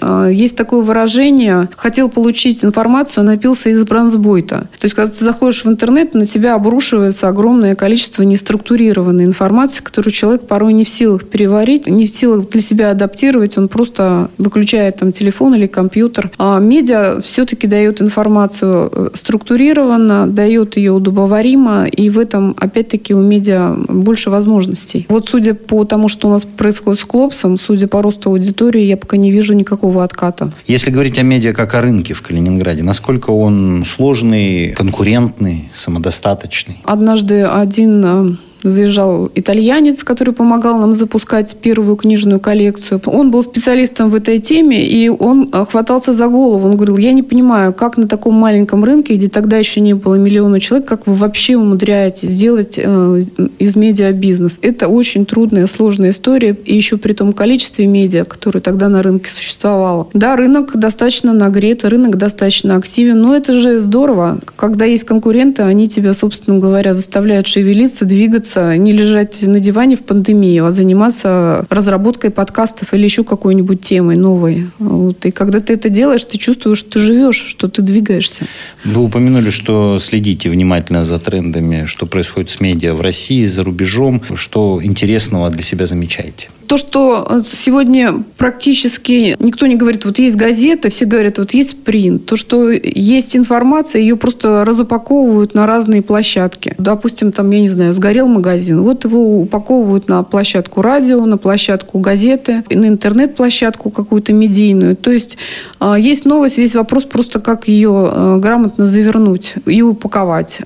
э, 0.00 0.30
есть 0.32 0.56
такое 0.56 0.82
выражение 0.82 1.68
«хотел 1.76 2.08
получить 2.08 2.64
информацию, 2.64 3.24
напился 3.24 3.70
из 3.70 3.84
бронзбойта». 3.84 4.68
То 4.78 4.84
есть, 4.84 4.94
когда 4.94 5.12
ты 5.12 5.24
заходишь 5.24 5.64
в 5.64 5.68
интернет, 5.68 6.14
на 6.14 6.26
тебя 6.26 6.54
обрушивается 6.54 7.28
огромное 7.28 7.74
количество 7.74 8.22
неструктурированной 8.22 9.24
информации, 9.24 9.82
которую 9.82 10.12
человек 10.12 10.42
порой 10.46 10.72
не 10.72 10.84
в 10.84 10.88
силах 10.88 11.24
переварить, 11.24 11.86
не 11.86 12.06
в 12.06 12.10
силах 12.10 12.48
для 12.48 12.60
себя 12.60 12.90
адаптировать, 12.90 13.58
он 13.58 13.68
просто 13.68 14.30
выключает 14.38 14.96
там 14.96 15.12
телефон 15.12 15.54
или 15.54 15.66
компьютер. 15.66 16.30
А 16.38 16.58
медиа 16.58 17.20
все-таки 17.20 17.66
дает 17.66 18.00
информацию 18.00 18.90
э, 18.92 19.08
структурированно, 19.14 20.26
дает 20.26 20.76
ее 20.76 20.92
удобоваримо, 20.92 21.86
и 21.86 22.10
в 22.10 22.18
этом, 22.18 22.27
опять-таки, 22.34 23.14
у 23.14 23.20
медиа 23.20 23.76
больше 23.88 24.30
возможностей. 24.30 25.06
Вот 25.08 25.28
судя 25.28 25.54
по 25.54 25.84
тому, 25.84 26.08
что 26.08 26.28
у 26.28 26.30
нас 26.30 26.44
происходит 26.44 27.00
с 27.00 27.04
Клопсом, 27.04 27.58
судя 27.58 27.88
по 27.88 28.02
росту 28.02 28.30
аудитории, 28.30 28.82
я 28.82 28.96
пока 28.96 29.16
не 29.16 29.30
вижу 29.30 29.54
никакого 29.54 30.04
отката. 30.04 30.52
Если 30.66 30.90
говорить 30.90 31.18
о 31.18 31.22
медиа 31.22 31.52
как 31.52 31.74
о 31.74 31.80
рынке 31.80 32.14
в 32.14 32.22
Калининграде, 32.22 32.82
насколько 32.82 33.30
он 33.30 33.84
сложный, 33.84 34.72
конкурентный, 34.72 35.70
самодостаточный? 35.74 36.78
Однажды 36.84 37.42
один 37.42 38.04
э, 38.04 38.36
заезжал 38.62 39.30
итальянец, 39.34 40.04
который 40.04 40.34
помогал 40.34 40.78
нам 40.78 40.94
запускать 40.94 41.56
первую 41.56 41.96
книжную 41.96 42.40
коллекцию. 42.40 43.00
Он 43.06 43.30
был 43.30 43.42
специалистом 43.42 44.10
в 44.10 44.14
этой 44.14 44.38
теме, 44.38 44.84
и 44.86 45.08
он 45.08 45.50
э, 45.52 45.64
хватался 45.64 46.12
за 46.12 46.28
голову. 46.28 46.68
Он 46.68 46.76
говорил, 46.76 46.96
я 46.96 47.12
не 47.12 47.22
понимаю, 47.22 47.72
как 47.72 47.96
на 47.96 48.08
таком 48.08 48.34
маленьком 48.34 48.84
рынке, 48.84 49.14
где 49.14 49.28
тогда 49.28 49.56
еще 49.56 49.80
не 49.80 49.94
было 49.94 50.16
миллиона 50.16 50.60
человек, 50.60 50.88
как 50.88 51.06
вы 51.06 51.14
вообще 51.14 51.56
умудряетесь 51.56 52.30
сделать 52.30 52.74
э, 52.76 53.24
из 53.58 53.76
медиа 53.76 54.12
бизнес. 54.12 54.58
Это 54.62 54.88
очень 54.88 55.26
трудная, 55.26 55.66
сложная 55.66 56.10
история, 56.10 56.56
и 56.64 56.74
еще 56.74 56.96
при 56.96 57.12
том 57.12 57.32
количестве 57.32 57.86
медиа, 57.86 58.24
которое 58.24 58.60
тогда 58.60 58.88
на 58.88 59.02
рынке 59.02 59.30
существовало. 59.30 60.08
Да, 60.14 60.36
рынок 60.36 60.76
достаточно 60.76 61.32
нагрет, 61.32 61.84
рынок 61.84 62.16
достаточно 62.16 62.76
активен, 62.76 63.20
но 63.20 63.36
это 63.36 63.52
же 63.52 63.80
здорово. 63.80 64.40
Когда 64.56 64.84
есть 64.84 65.04
конкуренты, 65.04 65.62
они 65.62 65.88
тебя, 65.88 66.14
собственно 66.14 66.58
говоря, 66.58 66.94
заставляют 66.94 67.46
шевелиться, 67.46 68.04
двигаться, 68.04 68.47
двигаться, 68.48 68.76
не 68.76 68.92
лежать 68.92 69.42
на 69.42 69.60
диване 69.60 69.96
в 69.96 70.04
пандемию, 70.04 70.66
а 70.66 70.72
заниматься 70.72 71.66
разработкой 71.70 72.30
подкастов 72.30 72.94
или 72.94 73.04
еще 73.04 73.24
какой-нибудь 73.24 73.80
темой 73.80 74.16
новой. 74.16 74.66
Вот. 74.78 75.26
И 75.26 75.30
когда 75.30 75.60
ты 75.60 75.74
это 75.74 75.88
делаешь, 75.88 76.24
ты 76.24 76.38
чувствуешь, 76.38 76.78
что 76.78 76.90
ты 76.92 76.98
живешь, 77.00 77.44
что 77.46 77.68
ты 77.68 77.82
двигаешься. 77.82 78.46
Вы 78.84 79.02
упомянули, 79.02 79.50
что 79.50 79.98
следите 80.00 80.50
внимательно 80.50 81.04
за 81.04 81.18
трендами, 81.18 81.86
что 81.86 82.06
происходит 82.06 82.50
с 82.50 82.60
медиа 82.60 82.94
в 82.94 83.00
России, 83.00 83.44
за 83.46 83.62
рубежом, 83.62 84.22
что 84.34 84.80
интересного 84.82 85.50
для 85.50 85.62
себя 85.62 85.86
замечаете? 85.86 86.48
То, 86.68 86.76
что 86.76 87.26
э, 87.28 87.40
сегодня 87.50 88.22
практически 88.36 89.36
никто 89.38 89.66
не 89.66 89.76
говорит, 89.76 90.04
вот 90.04 90.18
есть 90.18 90.36
газета, 90.36 90.90
все 90.90 91.06
говорят, 91.06 91.38
вот 91.38 91.54
есть 91.54 91.82
принт. 91.82 92.26
То, 92.26 92.36
что 92.36 92.70
есть 92.70 93.34
информация, 93.36 94.02
ее 94.02 94.16
просто 94.16 94.66
разупаковывают 94.66 95.54
на 95.54 95.66
разные 95.66 96.02
площадки. 96.02 96.74
Допустим, 96.76 97.32
там, 97.32 97.50
я 97.52 97.60
не 97.60 97.70
знаю, 97.70 97.94
сгорел 97.94 98.28
магазин. 98.28 98.82
Вот 98.82 99.04
его 99.04 99.40
упаковывают 99.40 100.08
на 100.08 100.22
площадку 100.22 100.82
радио, 100.82 101.24
на 101.24 101.38
площадку 101.38 102.00
газеты, 102.00 102.62
на 102.68 102.86
интернет-площадку 102.86 103.88
какую-то 103.88 104.34
медийную. 104.34 104.94
То 104.94 105.10
есть 105.10 105.38
э, 105.80 105.94
есть 105.98 106.26
новость, 106.26 106.58
весь 106.58 106.74
вопрос 106.74 107.04
просто, 107.04 107.40
как 107.40 107.66
ее 107.66 108.10
э, 108.12 108.36
грамотно 108.40 108.86
завернуть 108.86 109.54
и 109.64 109.80
упаковать. 109.80 110.58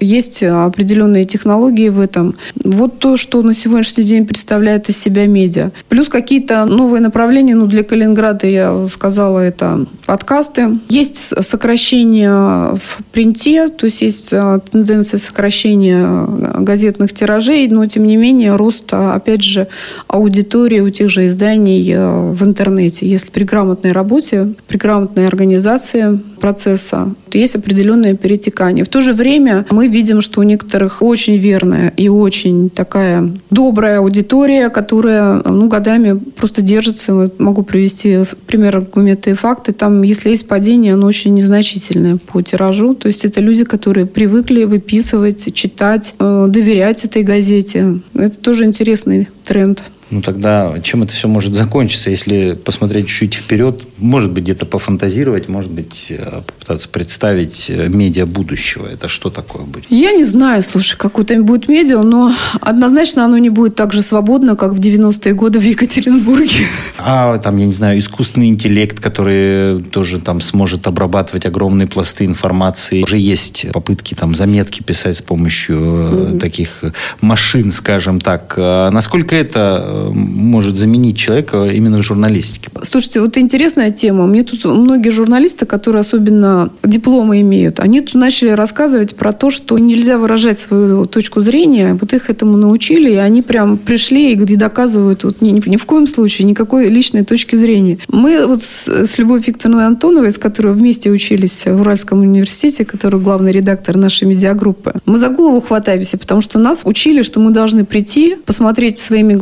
Есть 0.00 0.42
определенные 0.42 1.26
технологии 1.26 1.90
в 1.90 2.00
этом. 2.00 2.36
Вот 2.64 2.98
то, 2.98 3.18
что 3.18 3.42
на 3.42 3.52
сегодняшний 3.52 4.04
день 4.04 4.26
представляет 4.26 4.88
из 4.88 4.96
себя 4.96 5.26
медиа 5.26 5.49
медиа. 5.50 5.70
Плюс 5.88 6.08
какие-то 6.08 6.64
новые 6.64 7.00
направления, 7.00 7.54
ну, 7.54 7.66
для 7.66 7.82
Калининграда, 7.82 8.46
я 8.46 8.86
сказала, 8.88 9.40
это 9.40 9.86
подкасты. 10.06 10.78
Есть 10.88 11.32
сокращение 11.44 12.32
в 12.32 12.98
принте, 13.12 13.68
то 13.68 13.86
есть 13.86 14.02
есть 14.02 14.32
а, 14.32 14.60
тенденция 14.60 15.18
сокращения 15.18 16.26
газетных 16.58 17.12
тиражей, 17.12 17.68
но, 17.68 17.86
тем 17.86 18.04
не 18.04 18.16
менее, 18.16 18.56
рост, 18.56 18.92
а, 18.92 19.14
опять 19.14 19.42
же, 19.42 19.66
аудитории 20.06 20.80
у 20.80 20.90
тех 20.90 21.10
же 21.10 21.26
изданий 21.26 21.92
а, 21.94 22.32
в 22.32 22.42
интернете. 22.44 23.08
Если 23.08 23.30
при 23.30 23.44
грамотной 23.44 23.92
работе, 23.92 24.54
при 24.68 24.76
грамотной 24.76 25.26
организации 25.26 26.20
процесса, 26.40 27.14
есть 27.32 27.54
определенное 27.54 28.14
перетекание. 28.14 28.84
В 28.84 28.88
то 28.88 29.00
же 29.00 29.12
время 29.12 29.66
мы 29.70 29.88
видим, 29.88 30.20
что 30.20 30.40
у 30.40 30.42
некоторых 30.42 31.02
очень 31.02 31.36
верная 31.36 31.92
и 31.96 32.08
очень 32.08 32.70
такая 32.70 33.30
добрая 33.50 33.98
аудитория, 33.98 34.68
которая 34.70 35.42
ну, 35.44 35.68
годами 35.68 36.18
просто 36.18 36.62
держится. 36.62 37.14
Вот 37.14 37.40
могу 37.40 37.62
привести 37.62 38.24
пример 38.46 38.76
аргументы 38.76 39.30
и 39.30 39.34
факты. 39.34 39.72
Там, 39.72 40.02
если 40.02 40.30
есть 40.30 40.48
падение, 40.48 40.94
оно 40.94 41.06
очень 41.06 41.34
незначительное 41.34 42.16
по 42.16 42.42
тиражу. 42.42 42.94
То 42.94 43.08
есть 43.08 43.24
это 43.24 43.40
люди, 43.40 43.64
которые 43.64 44.06
привыкли 44.06 44.64
выписывать, 44.64 45.54
читать, 45.54 46.14
э, 46.18 46.46
доверять 46.48 47.04
этой 47.04 47.22
газете. 47.22 48.00
Это 48.14 48.38
тоже 48.38 48.64
интересный 48.64 49.28
тренд. 49.44 49.82
Ну 50.10 50.22
тогда 50.22 50.74
чем 50.82 51.04
это 51.04 51.12
все 51.12 51.28
может 51.28 51.54
закончиться, 51.54 52.10
если 52.10 52.52
посмотреть 52.52 53.08
чуть 53.08 53.34
вперед, 53.34 53.82
может 53.98 54.32
быть 54.32 54.44
где-то 54.44 54.66
пофантазировать, 54.66 55.48
может 55.48 55.70
быть 55.70 56.06
э, 56.10 56.42
попытаться 56.46 56.88
представить 56.88 57.66
э, 57.68 57.88
медиа 57.88 58.26
будущего. 58.26 58.86
Это 58.86 59.06
что 59.06 59.30
такое 59.30 59.62
будет? 59.62 59.84
Я 59.88 60.12
не 60.12 60.24
знаю, 60.24 60.62
слушай, 60.62 60.96
какое-то 60.96 61.40
будет 61.42 61.68
медиа, 61.68 62.02
но 62.02 62.34
однозначно 62.60 63.24
оно 63.24 63.38
не 63.38 63.50
будет 63.50 63.76
так 63.76 63.92
же 63.92 64.02
свободно, 64.02 64.56
как 64.56 64.72
в 64.72 64.80
90-е 64.80 65.34
годы 65.34 65.60
в 65.60 65.64
Екатеринбурге. 65.64 66.66
А 66.98 67.38
там, 67.38 67.56
я 67.56 67.66
не 67.66 67.74
знаю, 67.74 67.98
искусственный 67.98 68.48
интеллект, 68.48 68.98
который 68.98 69.82
тоже 69.82 70.18
там 70.18 70.40
сможет 70.40 70.86
обрабатывать 70.86 71.46
огромные 71.46 71.86
пласты 71.86 72.24
информации. 72.24 73.02
Уже 73.02 73.18
есть 73.18 73.66
попытки 73.72 74.14
там 74.14 74.34
заметки 74.34 74.82
писать 74.82 75.18
с 75.18 75.22
помощью 75.22 75.78
mm-hmm. 75.78 76.38
таких 76.40 76.84
машин, 77.20 77.70
скажем 77.72 78.20
так. 78.20 78.54
А 78.56 78.90
насколько 78.90 79.36
это 79.36 79.99
может 80.08 80.76
заменить 80.76 81.16
человека 81.16 81.66
именно 81.66 81.98
в 81.98 82.02
журналистике. 82.02 82.70
Слушайте, 82.82 83.20
вот 83.20 83.36
интересная 83.38 83.90
тема. 83.90 84.26
Мне 84.26 84.42
тут 84.42 84.64
многие 84.64 85.10
журналисты, 85.10 85.66
которые 85.66 86.00
особенно 86.00 86.70
дипломы 86.84 87.40
имеют, 87.40 87.80
они 87.80 88.00
тут 88.00 88.14
начали 88.14 88.50
рассказывать 88.50 89.16
про 89.16 89.32
то, 89.32 89.50
что 89.50 89.78
нельзя 89.78 90.18
выражать 90.18 90.58
свою 90.58 91.06
точку 91.06 91.42
зрения. 91.42 91.96
Вот 92.00 92.12
их 92.12 92.30
этому 92.30 92.56
научили, 92.56 93.12
и 93.12 93.16
они 93.16 93.42
прям 93.42 93.78
пришли 93.78 94.32
и 94.32 94.56
доказывают 94.56 95.24
вот 95.24 95.40
ни, 95.40 95.50
ни 95.68 95.76
в 95.76 95.86
коем 95.86 96.06
случае 96.06 96.46
никакой 96.46 96.88
личной 96.88 97.24
точки 97.24 97.56
зрения. 97.56 97.98
Мы 98.08 98.46
вот 98.46 98.62
с, 98.62 98.88
с 98.88 99.18
Любовью 99.18 99.44
Викторовной 99.46 99.86
Антоновой, 99.86 100.32
с 100.32 100.38
которой 100.38 100.74
вместе 100.74 101.10
учились 101.10 101.64
в 101.64 101.80
Уральском 101.80 102.20
университете, 102.20 102.84
который 102.84 103.20
главный 103.20 103.52
редактор 103.52 103.96
нашей 103.96 104.26
медиагруппы, 104.28 104.94
мы 105.06 105.18
за 105.18 105.28
голову 105.28 105.60
хватаемся, 105.60 106.18
потому 106.18 106.40
что 106.40 106.58
нас 106.58 106.82
учили, 106.84 107.22
что 107.22 107.40
мы 107.40 107.52
должны 107.52 107.84
прийти, 107.84 108.36
посмотреть 108.44 108.98
своими 108.98 109.20
своими 109.20 109.34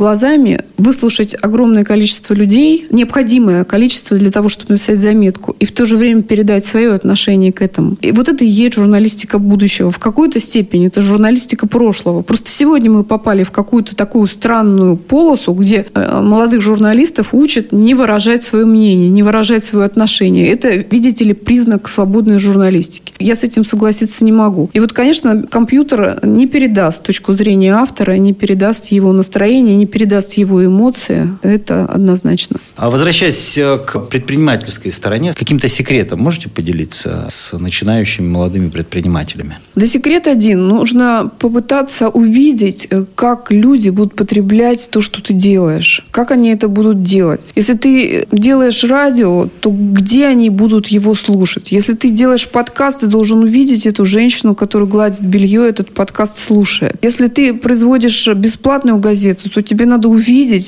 глазами 0.49 0.63
выслушать 0.77 1.35
огромное 1.39 1.83
количество 1.83 2.33
людей, 2.33 2.87
необходимое 2.89 3.63
количество 3.65 4.17
для 4.17 4.31
того, 4.31 4.49
чтобы 4.49 4.73
написать 4.73 4.99
заметку, 4.99 5.55
и 5.59 5.65
в 5.65 5.71
то 5.71 5.85
же 5.85 5.97
время 5.97 6.23
передать 6.23 6.65
свое 6.65 6.93
отношение 6.93 7.51
к 7.51 7.61
этому. 7.61 7.97
И 8.01 8.11
вот 8.11 8.29
это 8.29 8.45
и 8.45 8.47
есть 8.47 8.75
журналистика 8.75 9.39
будущего. 9.39 9.91
В 9.91 9.99
какой-то 9.99 10.39
степени 10.39 10.87
это 10.87 11.01
журналистика 11.01 11.67
прошлого. 11.67 12.21
Просто 12.21 12.49
сегодня 12.49 12.89
мы 12.89 13.03
попали 13.03 13.43
в 13.43 13.51
какую-то 13.51 13.95
такую 13.95 14.27
странную 14.27 14.95
полосу, 14.95 15.53
где 15.53 15.85
э, 15.93 16.21
молодых 16.21 16.61
журналистов 16.61 17.33
учат 17.33 17.73
не 17.73 17.93
выражать 17.93 18.43
свое 18.43 18.65
мнение, 18.65 19.09
не 19.09 19.21
выражать 19.21 19.65
свое 19.65 19.85
отношение. 19.85 20.47
Это, 20.47 20.69
видите 20.69 21.25
ли, 21.25 21.33
признак 21.33 21.89
свободной 21.89 22.39
журналистики. 22.39 23.13
Я 23.19 23.35
с 23.35 23.43
этим 23.43 23.65
согласиться 23.65 24.23
не 24.23 24.31
могу. 24.31 24.69
И 24.73 24.79
вот, 24.79 24.93
конечно, 24.93 25.43
компьютер 25.43 26.19
не 26.23 26.47
передаст 26.47 27.03
точку 27.03 27.33
зрения 27.33 27.73
автора, 27.73 28.13
не 28.13 28.33
передаст 28.33 28.87
его 28.87 29.11
настроение, 29.11 29.75
не 29.75 29.85
передаст 29.85 30.33
его 30.39 30.65
эмоции. 30.65 31.29
Это 31.43 31.85
однозначно. 31.85 32.57
А 32.75 32.89
возвращаясь 32.89 33.57
э, 33.57 33.77
к 33.77 33.99
предпринимательской 33.99 34.91
стороне, 34.91 35.33
каким-то 35.33 35.67
секретом 35.67 36.19
можете 36.19 36.49
поделиться 36.49 37.27
с 37.29 37.57
начинающими 37.57 38.27
молодыми 38.27 38.69
предпринимателями? 38.69 39.57
Да 39.75 39.85
секрет 39.85 40.27
один. 40.27 40.67
Нужно 40.67 41.29
попытаться 41.39 42.09
увидеть, 42.09 42.87
э, 42.89 43.05
как 43.15 43.51
люди 43.51 43.89
будут 43.89 44.15
потреблять 44.15 44.89
то, 44.89 45.01
что 45.01 45.21
ты 45.21 45.33
делаешь. 45.33 46.05
Как 46.11 46.31
они 46.31 46.49
это 46.49 46.67
будут 46.67 47.03
делать. 47.03 47.41
Если 47.55 47.73
ты 47.73 48.27
делаешь 48.31 48.83
радио, 48.83 49.49
то 49.59 49.69
где 49.71 50.27
они 50.27 50.49
будут 50.49 50.87
его 50.87 51.15
слушать? 51.15 51.71
Если 51.71 51.93
ты 51.93 52.09
делаешь 52.09 52.47
подкаст, 52.47 53.01
ты 53.01 53.07
должен 53.07 53.39
увидеть 53.39 53.85
эту 53.85 54.05
женщину, 54.05 54.55
которая 54.55 54.87
гладит 54.87 55.21
белье, 55.21 55.67
этот 55.67 55.91
подкаст 55.93 56.37
слушает. 56.37 56.95
Если 57.01 57.27
ты 57.27 57.53
производишь 57.53 58.27
бесплатную 58.35 58.97
газету, 58.97 59.49
то 59.49 59.61
тебе 59.61 59.85
надо 59.85 60.07
увидеть, 60.07 60.18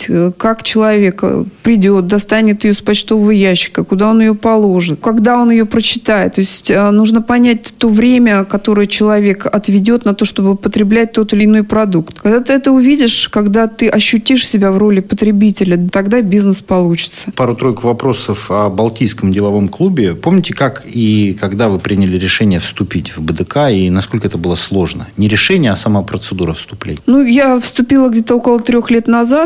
э, 0.10 0.32
как 0.38 0.64
человек 0.64 1.20
э, 1.24 1.44
придет, 1.64 2.08
достанет 2.08 2.64
ее 2.64 2.74
с 2.74 2.82
почтового 2.82 3.32
ящика, 3.32 3.84
куда 3.84 4.10
он 4.10 4.22
ее 4.22 4.36
положит, 4.36 5.00
когда 5.02 5.38
он 5.38 5.52
ее 5.52 5.66
прочитает. 5.66 6.36
То 6.36 6.42
есть 6.42 6.70
э, 6.70 6.92
нужно 6.92 7.22
понять 7.22 7.74
то 7.78 7.88
время, 7.88 8.44
которое 8.46 8.88
человек 8.88 9.46
отведет 9.46 10.06
на 10.06 10.14
то, 10.14 10.26
чтобы 10.26 10.56
потреблять 10.56 11.14
тот 11.14 11.34
или 11.34 11.46
иной 11.46 11.64
продукт. 11.64 12.20
Когда 12.20 12.40
ты 12.40 12.54
это 12.54 12.72
увидишь, 12.72 13.30
когда 13.30 13.68
ты 13.68 13.90
ощутишь 13.90 14.48
себя 14.48 14.72
в 14.72 14.78
роли 14.78 15.00
потребителя, 15.00 15.78
тогда 15.92 16.22
бизнес 16.22 16.62
получится. 16.62 17.32
Пару-тройку 17.36 17.88
вопросов 17.88 18.50
о 18.50 18.70
Балтийском 18.70 19.32
деловом 19.32 19.68
клубе. 19.68 20.16
Помните, 20.16 20.54
как 20.54 20.84
и 20.86 21.38
когда 21.40 21.70
вы 21.70 21.80
приняли 21.80 22.18
решение 22.18 22.60
вступить 22.60 23.16
в 23.16 23.22
БДК 23.22 23.70
и 23.72 23.90
насколько 23.90 24.28
это 24.28 24.38
было 24.38 24.56
сложно? 24.56 25.08
Не 25.18 25.28
решение, 25.28 25.72
а 25.72 25.76
сама 25.76 26.02
процедура 26.04 26.54
вступления. 26.54 27.02
Ну, 27.06 27.24
я 27.24 27.60
вступила 27.60 28.10
где-то 28.10 28.36
около 28.36 28.60
трех 28.60 28.92
лет 28.92 29.08
назад. 29.08 29.41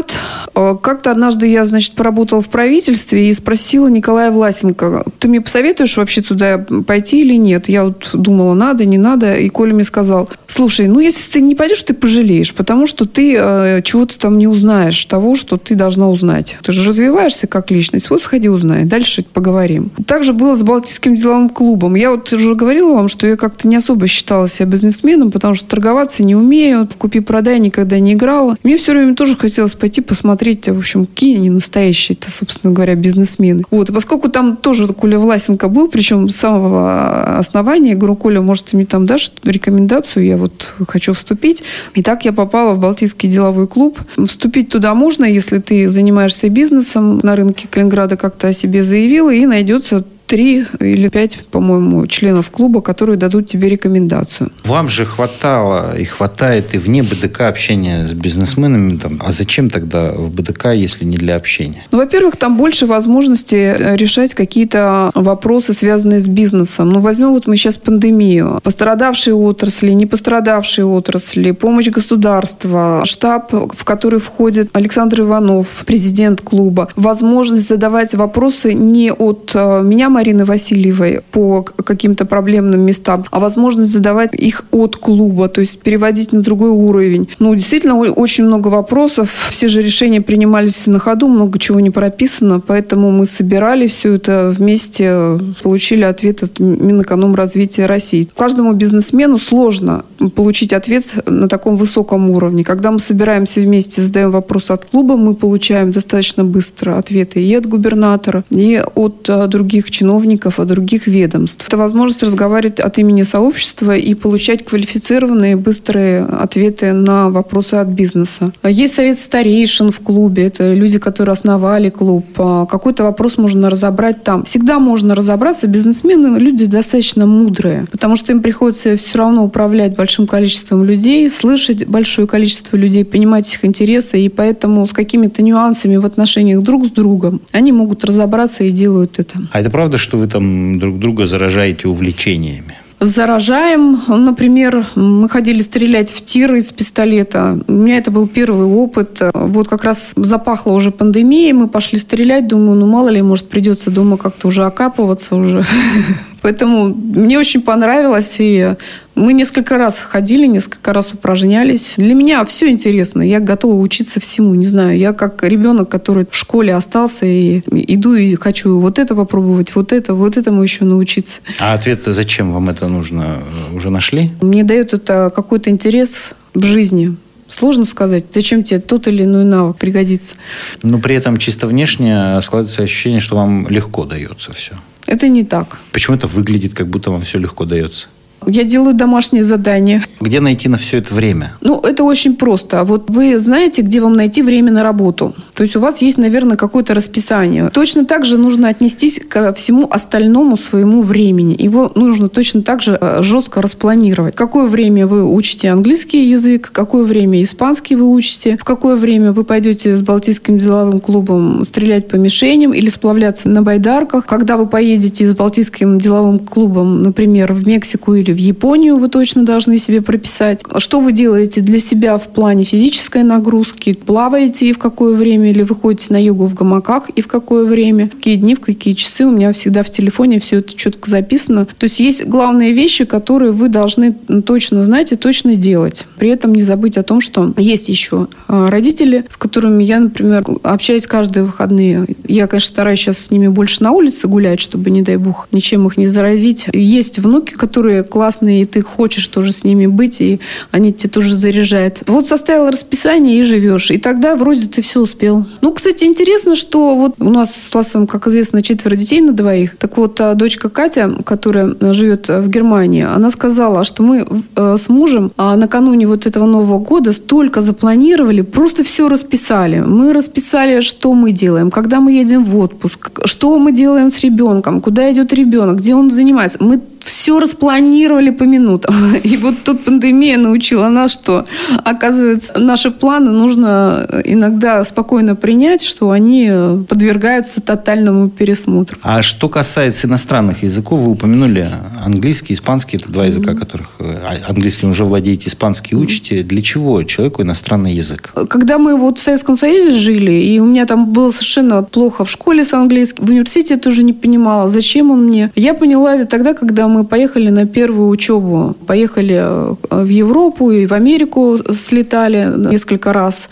Э, 0.55 0.75
как-то 0.81 1.11
однажды 1.11 1.47
я, 1.47 1.65
значит, 1.65 1.93
поработала 1.93 2.41
в 2.41 2.49
правительстве 2.49 3.29
и 3.29 3.33
спросила 3.33 3.87
Николая 3.87 4.31
Власенко, 4.31 5.05
ты 5.19 5.27
мне 5.27 5.41
посоветуешь 5.41 5.97
вообще 5.97 6.21
туда 6.21 6.65
пойти 6.87 7.21
или 7.21 7.35
нет? 7.35 7.69
Я 7.69 7.85
вот 7.85 8.09
думала, 8.13 8.53
надо, 8.53 8.85
не 8.85 8.97
надо. 8.97 9.35
И 9.35 9.49
Коля 9.49 9.73
мне 9.73 9.83
сказал, 9.83 10.29
слушай, 10.47 10.87
ну, 10.87 10.99
если 10.99 11.31
ты 11.31 11.41
не 11.41 11.55
пойдешь, 11.55 11.83
ты 11.83 11.93
пожалеешь, 11.93 12.53
потому 12.53 12.87
что 12.87 13.05
ты 13.05 13.35
э, 13.37 13.81
чего-то 13.83 14.17
там 14.17 14.37
не 14.37 14.47
узнаешь 14.47 15.03
того, 15.05 15.35
что 15.35 15.57
ты 15.57 15.75
должна 15.75 16.09
узнать. 16.09 16.57
Ты 16.63 16.73
же 16.73 16.87
развиваешься 16.87 17.47
как 17.47 17.71
личность. 17.71 18.09
Вот 18.09 18.21
сходи 18.21 18.49
узнай, 18.49 18.85
дальше 18.85 19.23
поговорим. 19.33 19.91
Также 20.07 20.33
было 20.33 20.55
с 20.55 20.63
Балтийским 20.63 21.15
деловым 21.15 21.49
клубом. 21.49 21.95
Я 21.95 22.11
вот 22.11 22.31
уже 22.33 22.55
говорила 22.55 22.93
вам, 22.93 23.07
что 23.07 23.27
я 23.27 23.35
как-то 23.35 23.67
не 23.67 23.75
особо 23.75 24.07
считала 24.07 24.47
себя 24.47 24.67
бизнесменом, 24.67 25.31
потому 25.31 25.55
что 25.55 25.67
торговаться 25.67 26.23
не 26.23 26.35
умею, 26.35 26.87
купи-продай 26.97 27.59
никогда 27.59 27.99
не 27.99 28.13
играла. 28.13 28.57
Мне 28.63 28.77
все 28.77 28.93
время 28.93 29.15
тоже 29.15 29.35
хотелось 29.37 29.73
пойти 29.85 30.01
посмотреть, 30.01 30.67
в 30.67 30.79
общем, 30.79 31.05
какие 31.05 31.37
они 31.37 31.51
настоящие-то, 31.51 32.31
собственно 32.31 32.73
говоря, 32.73 32.95
бизнесмены. 32.95 33.65
Вот. 33.69 33.87
И 33.91 33.93
поскольку 33.93 34.29
там 34.29 34.57
тоже 34.57 34.87
Коля 34.87 35.19
Власенко 35.19 35.67
был, 35.67 35.89
причем 35.89 36.27
с 36.27 36.35
самого 36.37 37.37
основания, 37.37 37.91
я 37.91 37.95
говорю, 37.95 38.15
Коля, 38.15 38.41
может, 38.41 38.65
ты 38.65 38.77
мне 38.77 38.87
там 38.87 39.05
дашь 39.05 39.31
рекомендацию, 39.43 40.25
я 40.25 40.37
вот 40.37 40.73
хочу 40.87 41.13
вступить. 41.13 41.61
И 41.93 42.01
так 42.01 42.25
я 42.25 42.33
попала 42.33 42.73
в 42.73 42.79
Балтийский 42.79 43.29
деловой 43.29 43.67
клуб. 43.67 43.99
Вступить 44.17 44.69
туда 44.69 44.95
можно, 44.95 45.23
если 45.23 45.59
ты 45.59 45.87
занимаешься 45.87 46.49
бизнесом 46.49 47.19
на 47.21 47.35
рынке 47.35 47.67
Калининграда, 47.69 48.17
как-то 48.17 48.47
о 48.47 48.53
себе 48.53 48.83
заявила, 48.83 49.31
и 49.31 49.45
найдется 49.45 50.03
три 50.25 50.65
или 50.79 51.09
пять, 51.09 51.45
по-моему, 51.51 52.05
членов 52.07 52.49
клуба, 52.49 52.81
которые 52.81 53.17
дадут 53.17 53.47
тебе 53.47 53.69
рекомендацию. 53.69 54.51
Вам 54.63 54.89
же 54.89 55.05
хватало 55.05 55.97
и 55.97 56.03
хватает 56.05 56.73
и 56.73 56.77
вне 56.77 57.03
БДК 57.03 57.41
общения 57.41 58.07
с 58.07 58.13
бизнесменами. 58.13 58.97
Там, 58.97 59.21
а 59.23 59.31
зачем 59.31 59.69
тогда 59.69 60.11
в 60.11 60.33
БДК, 60.33 60.67
если 60.73 61.05
не 61.05 61.17
для 61.17 61.35
общения? 61.35 61.85
Ну, 61.91 61.99
во-первых, 61.99 62.37
там 62.37 62.57
больше 62.57 62.85
возможности 62.85 63.55
э, 63.55 63.95
решать 63.95 64.33
какие-то 64.33 65.11
вопросы, 65.13 65.73
связанные 65.73 66.19
с 66.19 66.27
бизнесом. 66.27 66.89
Ну, 66.89 66.99
возьмем 66.99 67.31
вот 67.31 67.47
мы 67.47 67.57
сейчас 67.57 67.77
пандемию. 67.77 68.59
Пострадавшие 68.63 69.35
отрасли, 69.35 69.91
не 69.91 70.05
пострадавшие 70.05 70.85
отрасли, 70.85 71.51
помощь 71.51 71.89
государства, 71.89 73.01
штаб, 73.05 73.53
в 73.53 73.83
который 73.83 74.19
входит 74.19 74.69
Александр 74.73 75.21
Иванов, 75.21 75.83
президент 75.85 76.41
клуба. 76.41 76.89
Возможность 76.95 77.67
задавать 77.67 78.13
вопросы 78.15 78.73
не 78.73 79.11
от 79.11 79.51
э, 79.53 79.81
меня, 79.83 80.09
Марины 80.25 80.43
Васильевой 80.43 81.21
по 81.31 81.61
каким-то 81.61 82.25
проблемным 82.25 82.81
местам, 82.81 83.25
а 83.29 83.39
возможность 83.39 83.91
задавать 83.91 84.33
их 84.33 84.65
от 84.71 84.95
клуба, 84.95 85.49
то 85.49 85.61
есть 85.61 85.79
переводить 85.81 86.31
на 86.31 86.41
другой 86.41 86.69
уровень. 86.69 87.29
Ну, 87.37 87.53
действительно, 87.53 87.95
очень 87.95 88.45
много 88.45 88.69
вопросов. 88.69 89.49
Все 89.51 89.67
же 89.67 89.83
решения 89.83 90.21
принимались 90.21 90.87
на 90.87 90.97
ходу, 90.97 91.27
много 91.27 91.59
чего 91.59 91.79
не 91.79 91.91
прописано, 91.91 92.59
поэтому 92.59 93.11
мы 93.11 93.27
собирали 93.27 93.85
все 93.85 94.15
это 94.15 94.51
вместе, 94.57 95.37
получили 95.61 96.01
ответ 96.01 96.41
от 96.41 96.59
Минэкономразвития 96.59 97.85
России. 97.85 98.27
Каждому 98.35 98.73
бизнесмену 98.73 99.37
сложно 99.37 100.05
получить 100.35 100.73
ответ 100.73 101.05
на 101.27 101.47
таком 101.47 101.75
высоком 101.75 102.31
уровне. 102.31 102.63
Когда 102.63 102.89
мы 102.89 102.97
собираемся 102.97 103.61
вместе, 103.61 104.01
задаем 104.01 104.31
вопрос 104.31 104.71
от 104.71 104.85
клуба, 104.85 105.17
мы 105.17 105.35
получаем 105.35 105.91
достаточно 105.91 106.43
быстро 106.43 106.97
ответы 106.97 107.43
и 107.43 107.53
от 107.53 107.67
губернатора, 107.67 108.43
и 108.49 108.81
от 108.95 109.29
а, 109.29 109.47
других 109.47 109.91
чиновников 109.91 110.04
чиновников, 110.05 110.59
а 110.59 110.65
других 110.65 111.07
ведомств. 111.07 111.65
Это 111.67 111.77
возможность 111.77 112.21
разговаривать 112.21 112.79
от 112.79 112.97
имени 112.99 113.23
сообщества 113.23 113.95
и 113.95 114.13
получать 114.13 114.63
квалифицированные 114.63 115.55
быстрые 115.55 116.19
ответы 116.19 116.93
на 116.93 117.29
вопросы 117.29 117.75
от 117.75 117.87
бизнеса. 117.87 118.51
Есть 118.63 118.93
совет 118.93 119.17
старейшин 119.17 119.91
в 119.91 119.99
клубе, 119.99 120.45
это 120.45 120.73
люди, 120.73 120.99
которые 120.99 121.33
основали 121.33 121.89
клуб. 121.89 122.25
А 122.37 122.65
какой-то 122.67 123.03
вопрос 123.03 123.37
можно 123.37 123.69
разобрать 123.69 124.23
там. 124.23 124.43
Всегда 124.43 124.79
можно 124.79 125.15
разобраться. 125.15 125.67
Бизнесмены 125.67 126.37
люди 126.37 126.65
достаточно 126.65 127.25
мудрые, 127.25 127.87
потому 127.91 128.15
что 128.15 128.31
им 128.31 128.41
приходится 128.41 128.95
все 128.95 129.17
равно 129.17 129.43
управлять 129.43 129.95
большим 129.95 130.27
количеством 130.27 130.83
людей, 130.83 131.29
слышать 131.31 131.87
большое 131.87 132.27
количество 132.27 132.77
людей, 132.77 133.03
понимать 133.03 133.51
их 133.53 133.65
интересы, 133.65 134.19
и 134.19 134.29
поэтому 134.29 134.85
с 134.85 134.93
какими-то 134.93 135.41
нюансами 135.41 135.97
в 135.97 136.05
отношениях 136.05 136.61
друг 136.61 136.85
с 136.85 136.91
другом 136.91 137.41
они 137.51 137.71
могут 137.71 138.05
разобраться 138.05 138.63
и 138.63 138.69
делают 138.69 139.17
это. 139.17 139.39
А 139.51 139.61
это 139.61 139.69
правда, 139.69 139.94
что 139.97 140.17
вы 140.17 140.27
там 140.27 140.79
друг 140.79 140.99
друга 140.99 141.27
заражаете 141.27 141.87
увлечениями? 141.87 142.75
заражаем. 142.99 144.01
Например, 144.07 144.85
мы 144.95 145.29
ходили 145.29 145.59
стрелять 145.59 146.11
в 146.11 146.23
тир 146.23 146.55
из 146.55 146.71
пистолета. 146.71 147.59
У 147.67 147.73
меня 147.73 147.97
это 147.97 148.11
был 148.11 148.27
первый 148.27 148.65
опыт. 148.65 149.21
Вот 149.33 149.67
как 149.67 149.83
раз 149.83 150.13
запахло 150.15 150.73
уже 150.73 150.91
пандемией, 150.91 151.53
мы 151.53 151.67
пошли 151.67 151.97
стрелять. 151.97 152.47
Думаю, 152.47 152.79
ну 152.79 152.87
мало 152.87 153.09
ли, 153.09 153.21
может, 153.21 153.49
придется 153.49 153.91
дома 153.91 154.17
как-то 154.17 154.47
уже 154.47 154.65
окапываться 154.65 155.35
уже. 155.35 155.65
Поэтому 156.41 156.89
мне 156.89 157.39
очень 157.39 157.61
понравилось, 157.61 158.35
и 158.39 158.75
мы 159.15 159.33
несколько 159.33 159.77
раз 159.77 159.99
ходили, 159.99 160.45
несколько 160.45 160.93
раз 160.93 161.13
упражнялись. 161.13 161.93
Для 161.97 162.13
меня 162.13 162.43
все 162.45 162.69
интересно. 162.69 163.21
Я 163.21 163.39
готова 163.39 163.79
учиться 163.79 164.19
всему. 164.19 164.53
Не 164.55 164.65
знаю, 164.65 164.97
я 164.97 165.13
как 165.13 165.43
ребенок, 165.43 165.89
который 165.89 166.25
в 166.29 166.35
школе 166.35 166.75
остался, 166.75 167.25
и 167.25 167.61
иду 167.71 168.13
и 168.13 168.35
хочу 168.35 168.77
вот 168.77 168.99
это 168.99 169.15
попробовать, 169.15 169.75
вот 169.75 169.93
это, 169.93 170.13
вот 170.13 170.37
этому 170.37 170.61
еще 170.61 170.85
научиться. 170.85 171.41
А 171.59 171.73
ответ, 171.73 172.01
зачем 172.05 172.51
вам 172.51 172.69
это 172.69 172.87
нужно, 172.87 173.39
уже 173.73 173.89
нашли? 173.89 174.31
Мне 174.41 174.63
дает 174.63 174.93
это 174.93 175.31
какой-то 175.33 175.69
интерес 175.69 176.21
в 176.53 176.63
жизни. 176.65 177.15
Сложно 177.47 177.85
сказать, 177.85 178.25
зачем 178.31 178.63
тебе 178.63 178.79
тот 178.79 179.07
или 179.07 179.23
иной 179.23 179.45
навык 179.45 179.77
пригодится. 179.77 180.33
Но 180.81 180.97
при 180.97 181.15
этом 181.15 181.37
чисто 181.37 181.67
внешне 181.67 182.41
складывается 182.41 182.81
ощущение, 182.81 183.19
что 183.19 183.35
вам 183.35 183.67
легко 183.69 184.05
дается 184.05 184.51
все. 184.51 184.73
Это 185.05 185.27
не 185.27 185.43
так. 185.43 185.79
Почему 185.91 186.17
это 186.17 186.25
выглядит, 186.25 186.73
как 186.73 186.87
будто 186.87 187.11
вам 187.11 187.21
все 187.21 187.37
легко 187.37 187.65
дается? 187.65 188.07
Я 188.47 188.63
делаю 188.63 188.93
домашние 188.95 189.43
задания. 189.43 190.03
Где 190.19 190.39
найти 190.39 190.69
на 190.69 190.77
все 190.77 190.97
это 190.97 191.13
время? 191.13 191.53
Ну, 191.61 191.79
это 191.79 192.03
очень 192.03 192.35
просто. 192.35 192.83
Вот 192.83 193.09
вы 193.09 193.39
знаете, 193.39 193.81
где 193.81 193.99
вам 193.99 194.13
найти 194.13 194.41
время 194.41 194.71
на 194.71 194.83
работу? 194.83 195.35
То 195.53 195.63
есть 195.63 195.75
у 195.75 195.79
вас 195.79 196.01
есть, 196.01 196.17
наверное, 196.17 196.57
какое-то 196.57 196.93
расписание. 196.93 197.69
Точно 197.69 198.05
так 198.05 198.25
же 198.25 198.37
нужно 198.37 198.69
отнестись 198.69 199.19
ко 199.27 199.53
всему 199.53 199.87
остальному 199.89 200.57
своему 200.57 201.01
времени. 201.01 201.55
Его 201.57 201.91
нужно 201.95 202.29
точно 202.29 202.61
так 202.61 202.81
же 202.81 202.97
э, 202.99 203.23
жестко 203.23 203.61
распланировать. 203.61 204.35
Какое 204.35 204.67
время 204.67 205.07
вы 205.07 205.25
учите 205.25 205.69
английский 205.69 206.29
язык, 206.29 206.69
какое 206.71 207.03
время 207.03 207.41
испанский 207.41 207.95
вы 207.95 208.09
учите, 208.09 208.57
в 208.57 208.63
какое 208.63 208.95
время 208.95 209.31
вы 209.31 209.43
пойдете 209.43 209.97
с 209.97 210.01
Балтийским 210.01 210.57
деловым 210.59 210.99
клубом 210.99 211.65
стрелять 211.65 212.07
по 212.07 212.15
мишеням 212.15 212.73
или 212.73 212.89
сплавляться 212.89 213.49
на 213.49 213.61
байдарках, 213.61 214.25
когда 214.25 214.57
вы 214.57 214.67
поедете 214.67 215.27
с 215.27 215.35
Балтийским 215.35 215.99
деловым 215.99 216.39
клубом, 216.39 217.03
например, 217.03 217.53
в 217.53 217.65
Мексику 217.67 218.13
или 218.15 218.34
в 218.35 218.37
Японию, 218.37 218.97
вы 218.97 219.09
точно 219.09 219.43
должны 219.43 219.77
себе 219.77 220.01
прописать. 220.01 220.61
Что 220.77 220.99
вы 220.99 221.11
делаете 221.11 221.61
для 221.61 221.79
себя 221.79 222.17
в 222.17 222.27
плане 222.27 222.63
физической 222.63 223.23
нагрузки? 223.23 223.93
Плаваете 223.93 224.69
и 224.69 224.73
в 224.73 224.77
какое 224.77 225.15
время? 225.15 225.49
Или 225.49 225.63
выходите 225.63 226.07
на 226.09 226.21
йогу 226.21 226.45
в 226.45 226.53
гамаках 226.53 227.09
и 227.09 227.21
в 227.21 227.27
какое 227.27 227.65
время? 227.65 228.09
Какие 228.09 228.35
дни, 228.35 228.55
в 228.55 228.59
какие 228.59 228.93
часы? 228.93 229.25
У 229.25 229.31
меня 229.31 229.51
всегда 229.53 229.83
в 229.83 229.89
телефоне 229.89 230.39
все 230.39 230.59
это 230.59 230.75
четко 230.75 231.09
записано. 231.09 231.65
То 231.65 231.85
есть 231.85 231.99
есть 231.99 232.25
главные 232.25 232.73
вещи, 232.73 233.05
которые 233.05 233.51
вы 233.51 233.69
должны 233.69 234.13
точно 234.45 234.83
знать 234.83 235.11
и 235.11 235.15
точно 235.15 235.55
делать. 235.55 236.05
При 236.17 236.29
этом 236.29 236.53
не 236.53 236.61
забыть 236.61 236.97
о 236.97 237.03
том, 237.03 237.21
что 237.21 237.53
есть 237.57 237.89
еще 237.89 238.27
а, 238.47 238.69
родители, 238.69 239.25
с 239.29 239.37
которыми 239.37 239.83
я, 239.83 239.99
например, 239.99 240.45
общаюсь 240.63 241.07
каждые 241.07 241.43
выходные. 241.45 242.05
Я, 242.27 242.47
конечно, 242.47 242.69
стараюсь 242.69 242.99
сейчас 242.99 243.19
с 243.19 243.31
ними 243.31 243.47
больше 243.47 243.83
на 243.83 243.91
улице 243.91 244.27
гулять, 244.27 244.59
чтобы, 244.59 244.89
не 244.89 245.01
дай 245.01 245.17
бог, 245.17 245.47
ничем 245.51 245.87
их 245.87 245.97
не 245.97 246.07
заразить. 246.07 246.65
Есть 246.73 247.19
внуки, 247.19 247.53
которые 247.53 248.03
классные, 248.25 248.63
и 248.63 248.65
ты 248.65 248.81
хочешь 248.81 249.27
тоже 249.27 249.51
с 249.51 249.63
ними 249.63 249.85
быть, 249.85 250.19
и 250.19 250.39
они 250.71 250.91
тебе 250.91 251.09
тоже 251.11 251.35
заряжают. 251.35 251.99
Вот 252.07 252.25
составил 252.25 252.67
расписание 252.69 253.39
и 253.39 253.43
живешь. 253.43 253.91
И 253.91 253.99
тогда 253.99 254.35
вроде 254.35 254.67
ты 254.67 254.81
все 254.81 254.99
успел. 254.99 255.45
Ну, 255.61 255.71
кстати, 255.71 256.05
интересно, 256.05 256.55
что 256.55 256.95
вот 256.95 257.15
у 257.19 257.29
нас 257.29 257.53
с 257.53 257.75
Ласовым, 257.75 258.07
как 258.07 258.25
известно, 258.27 258.63
четверо 258.63 258.95
детей 258.95 259.21
на 259.21 259.31
двоих. 259.31 259.75
Так 259.77 259.97
вот, 259.97 260.19
а, 260.21 260.33
дочка 260.33 260.69
Катя, 260.69 261.11
которая 261.23 261.75
живет 261.93 262.27
в 262.27 262.49
Германии, 262.49 263.05
она 263.15 263.29
сказала, 263.29 263.83
что 263.83 264.01
мы 264.01 264.25
э, 264.55 264.77
с 264.79 264.89
мужем 264.89 265.31
а, 265.37 265.55
накануне 265.55 266.07
вот 266.07 266.25
этого 266.25 266.45
Нового 266.45 266.79
года 266.79 267.13
столько 267.13 267.61
запланировали, 267.61 268.41
просто 268.41 268.83
все 268.83 269.07
расписали. 269.07 269.81
Мы 269.81 270.13
расписали, 270.13 270.81
что 270.81 271.13
мы 271.13 271.31
делаем, 271.31 271.69
когда 271.69 271.99
мы 271.99 272.13
едем 272.13 272.43
в 272.43 272.57
отпуск, 272.57 273.11
что 273.25 273.59
мы 273.59 273.71
делаем 273.71 274.09
с 274.09 274.19
ребенком, 274.21 274.81
куда 274.81 275.11
идет 275.11 275.31
ребенок, 275.31 275.75
где 275.77 275.93
он 275.93 276.09
занимается. 276.09 276.57
Мы 276.59 276.81
все 277.05 277.39
распланировали 277.39 278.31
по 278.31 278.43
минутам. 278.43 279.15
И 279.23 279.37
вот 279.37 279.63
тут 279.63 279.85
пандемия 279.85 280.37
научила 280.37 280.89
нас, 280.89 281.13
что, 281.13 281.45
оказывается, 281.83 282.53
наши 282.57 282.89
планы 282.89 283.29
нужно 283.29 284.07
иногда 284.25 284.83
спокойно 284.83 285.35
принять, 285.35 285.83
что 285.83 286.09
они 286.09 286.49
подвергаются 286.89 287.61
тотальному 287.61 288.29
пересмотру. 288.29 288.97
А 289.03 289.21
что 289.21 289.49
касается 289.49 290.07
иностранных 290.07 290.63
языков, 290.63 290.99
вы 290.99 291.11
упомянули 291.11 291.69
английский, 292.03 292.55
испанский, 292.55 292.97
это 292.97 293.11
два 293.11 293.25
языка, 293.25 293.53
которых 293.53 293.89
э, 293.99 294.17
а, 294.23 294.49
английский 294.49 294.87
уже 294.87 295.05
владеете, 295.05 295.49
испанский 295.49 295.95
учите. 295.95 296.41
Для 296.41 296.63
чего 296.63 297.03
человеку 297.03 297.43
иностранный 297.43 297.93
язык? 297.93 298.33
Когда 298.49 298.79
мы 298.79 298.97
вот 298.97 299.19
в 299.19 299.21
Советском 299.21 299.57
Союзе 299.57 299.91
жили, 299.91 300.31
и 300.31 300.59
у 300.59 300.65
меня 300.65 300.87
там 300.87 301.13
было 301.13 301.29
совершенно 301.29 301.83
плохо 301.83 302.25
в 302.25 302.31
школе 302.31 302.63
с 302.63 302.73
английским, 302.73 303.25
в 303.25 303.29
университете 303.29 303.75
я 303.75 303.79
тоже 303.79 304.03
не 304.03 304.13
понимала, 304.13 304.67
зачем 304.67 305.11
он 305.11 305.25
мне. 305.25 305.51
Я 305.55 305.75
поняла 305.75 306.15
это 306.15 306.25
тогда, 306.25 306.53
когда 306.53 306.87
мы 306.87 306.94
поехали 307.03 307.49
на 307.49 307.65
первую 307.65 308.09
учебу. 308.09 308.75
Поехали 308.87 309.35
э, 309.41 309.75
в 309.89 310.07
Европу 310.07 310.71
и 310.71 310.85
в 310.85 310.93
Америку 310.93 311.57
слетали 311.75 312.51
несколько 312.55 313.13
раз. 313.13 313.49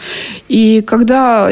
И 0.50 0.84
когда 0.86 1.50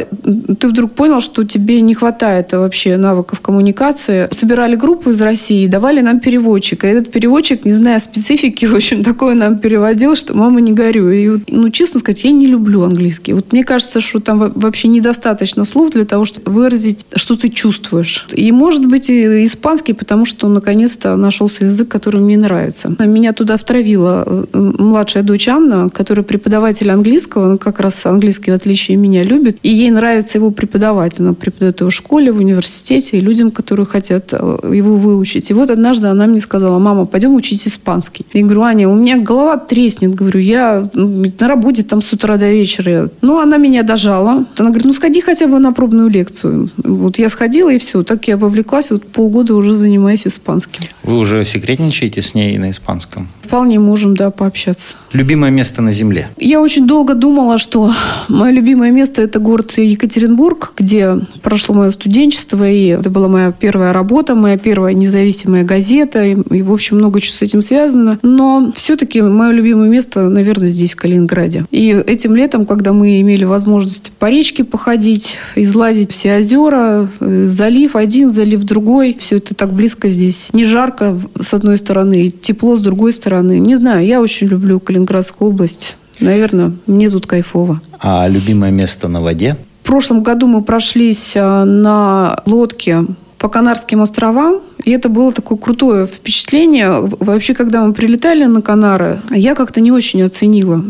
ты 0.60 0.68
вдруг 0.68 0.92
понял, 0.94 1.22
что 1.22 1.44
тебе 1.44 1.82
не 1.82 1.94
хватает 1.94 2.54
вообще 2.54 2.98
навыков 2.98 3.42
коммуникации, 3.42 4.30
собирали 4.32 4.76
группу 4.76 5.10
из 5.10 5.22
России, 5.22 5.68
давали 5.68 6.02
нам 6.02 6.20
переводчика. 6.20 6.88
И 6.88 6.92
этот 6.92 7.12
переводчик, 7.12 7.66
не 7.66 7.74
зная 7.74 8.00
специфики, 8.00 8.66
в 8.72 8.76
общем, 8.76 9.04
такое 9.04 9.36
нам 9.36 9.60
переводил, 9.60 10.16
что 10.16 10.36
мама 10.36 10.62
не 10.62 10.72
горю. 10.72 11.10
И, 11.10 11.30
ну, 11.48 11.70
честно 11.70 12.00
сказать, 12.00 12.24
я 12.24 12.32
не 12.32 12.48
люблю 12.48 12.84
английский. 12.84 13.34
Вот 13.34 13.52
мне 13.52 13.64
кажется, 13.64 14.02
что 14.02 14.20
там 14.20 14.52
вообще 14.56 14.88
недостаточно 14.88 15.66
слов 15.66 15.92
для 15.92 16.06
того, 16.06 16.26
чтобы 16.26 16.52
выразить, 16.52 17.06
что 17.16 17.36
ты 17.36 17.50
чувствуешь. 17.50 18.28
И, 18.34 18.52
может 18.52 18.86
быть, 18.86 19.10
и 19.10 19.46
испанский, 19.46 19.94
потому 19.94 20.26
что 20.26 20.48
наконец-то 20.48 21.16
нашелся 21.16 21.66
язык, 21.66 21.81
язык, 21.82 21.89
который 21.89 22.22
мне 22.22 22.38
нравится. 22.38 22.96
Меня 23.00 23.34
туда 23.34 23.58
втравила 23.58 24.24
э, 24.26 24.46
младшая 24.54 25.24
дочь 25.24 25.48
Анна, 25.48 25.89
которая 25.89 26.24
преподаватель 26.24 26.89
английского, 26.89 27.46
она 27.46 27.58
как 27.58 27.80
раз 27.80 28.06
английский 28.06 28.52
в 28.52 28.54
отличие 28.56 28.98
меня 28.98 29.24
любит, 29.24 29.58
и 29.63 29.70
ей 29.70 29.91
нравится 29.91 30.38
его 30.38 30.52
преподавать. 30.52 31.20
Она 31.20 31.34
преподает 31.34 31.80
его 31.80 31.89
в 31.89 31.94
школе, 31.94 32.32
в 32.32 32.38
университете, 32.38 33.17
и 33.17 33.22
людям, 33.22 33.52
которые 33.52 33.86
хотят 33.86 34.30
э, 34.32 34.60
его 34.74 34.96
выучить. 34.96 35.50
И 35.50 35.54
вот 35.54 35.70
однажды 35.70 36.08
она 36.08 36.28
мне 36.28 36.39
сказала, 36.39 36.80
мама, 36.80 37.06
пойдем 37.06 37.36
учить 37.36 37.67
испанский. 37.67 38.26
Я 38.34 38.44
говорю, 38.44 38.62
Аня, 38.62 38.89
у 38.89 38.96
меня 38.96 39.17
голова 39.17 39.58
треснет. 39.58 40.15
Говорю, 40.15 40.39
я 40.39 40.89
ну, 40.94 41.24
на 41.39 41.48
работе 41.48 41.84
там 41.84 42.02
с 42.02 42.13
утра 42.13 42.38
до 42.38 42.50
вечера. 42.52 43.10
Ну, 43.22 43.39
она 43.39 43.58
меня 43.58 43.84
дожала. 43.84 44.46
Она 44.58 44.70
говорит, 44.70 44.86
ну, 44.86 44.94
сходи 44.94 45.22
хотя 45.22 45.48
бы 45.48 45.60
на 45.60 45.74
пробную 45.74 46.10
лекцию. 46.10 46.70
Вот 46.78 47.17
я 47.17 47.30
сходила, 47.30 47.70
и 47.70 47.78
все. 47.78 48.04
Так 48.04 48.28
я 48.28 48.38
вовлеклась, 48.38 48.91
вот 48.91 49.06
полгода 49.06 49.56
уже 49.56 49.76
занимаюсь 49.76 50.28
испанским. 50.28 50.84
Вы 51.04 51.17
уже 51.17 51.44
секретничаете 51.62 52.21
с 52.24 52.34
ней 52.34 52.58
на 52.58 52.71
испанском? 52.71 53.28
Вполне 53.41 53.80
можем, 53.80 54.15
да, 54.15 54.32
пообщаться. 54.32 54.95
Любимое 55.13 55.52
место 55.52 55.82
на 55.82 55.91
Земле? 55.91 56.30
Я 56.38 56.60
очень 56.60 56.88
долго 56.88 57.13
думала, 57.13 57.58
что 57.58 57.91
мое 58.30 58.52
любимое 58.52 58.91
место– 58.91 59.21
это 59.24 59.39
город 59.39 59.78
Екатеринбург, 59.78 60.74
где 60.78 61.19
прошло 61.43 61.76
мое 61.76 61.91
студенчество, 61.91 62.67
и 62.67 62.88
это 62.88 63.10
была 63.10 63.28
моя 63.28 63.52
первая 63.52 63.93
работа, 63.93 64.34
моя 64.36 64.58
первая 64.58 64.93
независимая 64.93 65.63
газета, 65.63 66.24
и, 66.24 66.36
и 66.50 66.62
в 66.63 66.71
общем, 66.71 66.97
много 66.97 67.19
чего 67.19 67.36
с 67.36 67.41
этим 67.43 67.62
связано. 67.62 68.17
Но 68.24 68.71
все-таки 68.76 69.21
мое 69.21 69.52
любимое 69.52 69.89
место, 69.89 70.30
наверное, 70.30 70.69
здесь, 70.69 70.93
в 70.93 70.95
Калининграде. 70.95 71.65
И 71.69 71.89
этим 71.89 72.36
летом, 72.36 72.65
когда 72.65 72.91
мы 72.93 73.21
имели 73.21 73.43
возможность 73.43 74.12
по 74.17 74.30
речке 74.30 74.63
походить, 74.63 75.36
излазить 75.56 76.12
все 76.12 76.38
озера, 76.38 77.08
э, 77.19 77.45
залив 77.45 77.95
один, 77.95 78.34
залив 78.34 78.63
другой, 78.63 79.17
все 79.19 79.38
это 79.38 79.54
так 79.54 79.74
близко 79.74 80.10
здесь. 80.10 80.50
Не 80.54 80.65
жарко, 80.65 81.19
с 81.52 81.54
одной 81.54 81.78
стороны, 81.78 82.30
тепло 82.30 82.78
с 82.78 82.80
другой 82.80 83.12
стороны. 83.12 83.60
Не 83.60 83.76
знаю, 83.76 84.06
я 84.06 84.22
очень 84.22 84.48
люблю 84.48 84.80
Калининградскую 84.80 85.50
область. 85.50 85.98
Наверное, 86.22 86.72
мне 86.88 87.10
тут 87.10 87.28
кайфово. 87.28 87.82
А 88.00 88.26
любимое 88.30 88.72
место 88.72 89.10
на 89.10 89.22
воде? 89.22 89.58
В 89.84 89.86
прошлом 89.86 90.24
году 90.24 90.48
мы 90.48 90.64
прошлись 90.64 91.34
а, 91.36 91.66
на 91.66 92.42
лодке 92.46 93.06
по 93.38 93.50
Канарским 93.50 94.02
островам. 94.02 94.62
И 94.84 94.91
это 94.91 95.10
было 95.10 95.32
такое 95.32 95.58
крутое 95.58 96.06
впечатление. 96.06 97.10
Вообще, 97.20 97.54
когда 97.54 97.86
мы 97.86 97.94
прилетали 97.94 98.46
на 98.46 98.62
Канары, 98.62 99.22
я 99.32 99.56
как-то 99.56 99.82
не 99.82 99.91
очень 99.91 100.22
оценила 100.24 100.84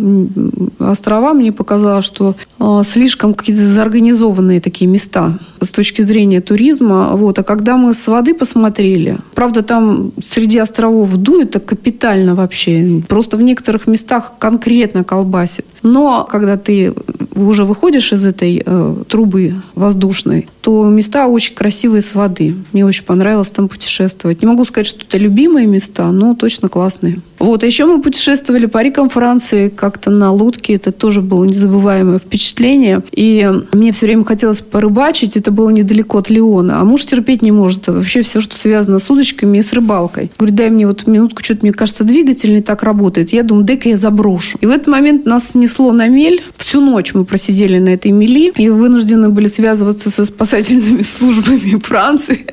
острова. 0.79 1.33
Мне 1.33 1.51
показалось, 1.51 2.05
что 2.05 2.35
э, 2.59 2.81
слишком 2.85 3.33
какие-то 3.33 3.63
заорганизованные 3.63 4.61
такие 4.61 4.89
места 4.89 5.39
с 5.61 5.71
точки 5.71 6.01
зрения 6.01 6.41
туризма. 6.41 7.15
Вот. 7.15 7.39
А 7.39 7.43
когда 7.43 7.77
мы 7.77 7.93
с 7.93 8.07
воды 8.07 8.33
посмотрели, 8.33 9.17
правда, 9.35 9.61
там 9.61 10.11
среди 10.25 10.57
островов 10.57 11.15
дует 11.15 11.51
так 11.51 11.65
капитально 11.65 12.35
вообще. 12.35 13.01
Просто 13.07 13.37
в 13.37 13.41
некоторых 13.41 13.87
местах 13.87 14.33
конкретно 14.39 15.03
колбасит. 15.03 15.65
Но 15.83 16.27
когда 16.29 16.57
ты 16.57 16.93
уже 17.35 17.65
выходишь 17.65 18.13
из 18.13 18.25
этой 18.25 18.61
э, 18.65 18.95
трубы 19.07 19.55
воздушной, 19.75 20.47
то 20.61 20.87
места 20.89 21.27
очень 21.27 21.55
красивые 21.55 22.01
с 22.01 22.13
воды. 22.13 22.55
Мне 22.71 22.85
очень 22.85 23.03
понравилось 23.03 23.49
там 23.49 23.67
путешествовать. 23.67 24.41
Не 24.41 24.47
могу 24.47 24.63
сказать, 24.65 24.87
что 24.87 25.03
это 25.03 25.17
любимые 25.17 25.65
места, 25.65 26.11
но 26.11 26.35
точно 26.35 26.69
классные. 26.69 27.19
Вот. 27.39 27.63
А 27.63 27.65
еще 27.65 27.85
мы 27.85 28.01
путешествовали 28.01 28.67
по 28.67 28.83
рекам 28.83 29.09
Франции 29.09 29.69
как-то 29.69 30.11
на 30.11 30.31
лодке. 30.31 30.75
Это 30.75 30.91
тоже 30.91 31.21
было 31.21 31.43
незабываемое 31.43 32.19
впечатление. 32.19 33.01
И 33.11 33.49
мне 33.73 33.91
все 33.91 34.05
время 34.05 34.23
хотелось 34.23 34.59
порыбачить. 34.59 35.35
Это 35.35 35.49
было 35.49 35.71
недалеко 35.71 36.19
от 36.19 36.29
Леона. 36.29 36.79
А 36.79 36.85
муж 36.85 37.05
терпеть 37.05 37.41
не 37.41 37.51
может. 37.51 37.87
Вообще 37.87 38.21
все, 38.21 38.41
что 38.41 38.55
связано 38.55 38.99
с 38.99 39.09
удочками 39.09 39.57
и 39.57 39.63
с 39.63 39.73
рыбалкой. 39.73 40.31
Говорит, 40.37 40.55
дай 40.55 40.69
мне 40.69 40.85
вот 40.85 41.07
минутку, 41.07 41.43
что-то, 41.43 41.61
мне 41.63 41.73
кажется, 41.73 42.03
двигатель 42.03 42.53
не 42.53 42.61
так 42.61 42.83
работает. 42.83 43.33
Я 43.33 43.41
думаю, 43.41 43.65
дай-ка 43.65 43.89
я 43.89 43.97
заброшу. 43.97 44.59
И 44.61 44.67
в 44.67 44.69
этот 44.69 44.87
момент 44.87 45.25
нас 45.25 45.55
снесло 45.71 45.93
на 45.93 46.07
мель. 46.07 46.43
Всю 46.57 46.81
ночь 46.81 47.13
мы 47.13 47.25
просидели 47.25 47.79
на 47.79 47.89
этой 47.89 48.11
мели 48.11 48.51
и 48.57 48.69
вынуждены 48.69 49.29
были 49.29 49.47
связываться 49.47 50.09
со 50.09 50.25
спасательными 50.25 51.01
службами 51.03 51.79
Франции. 51.79 52.45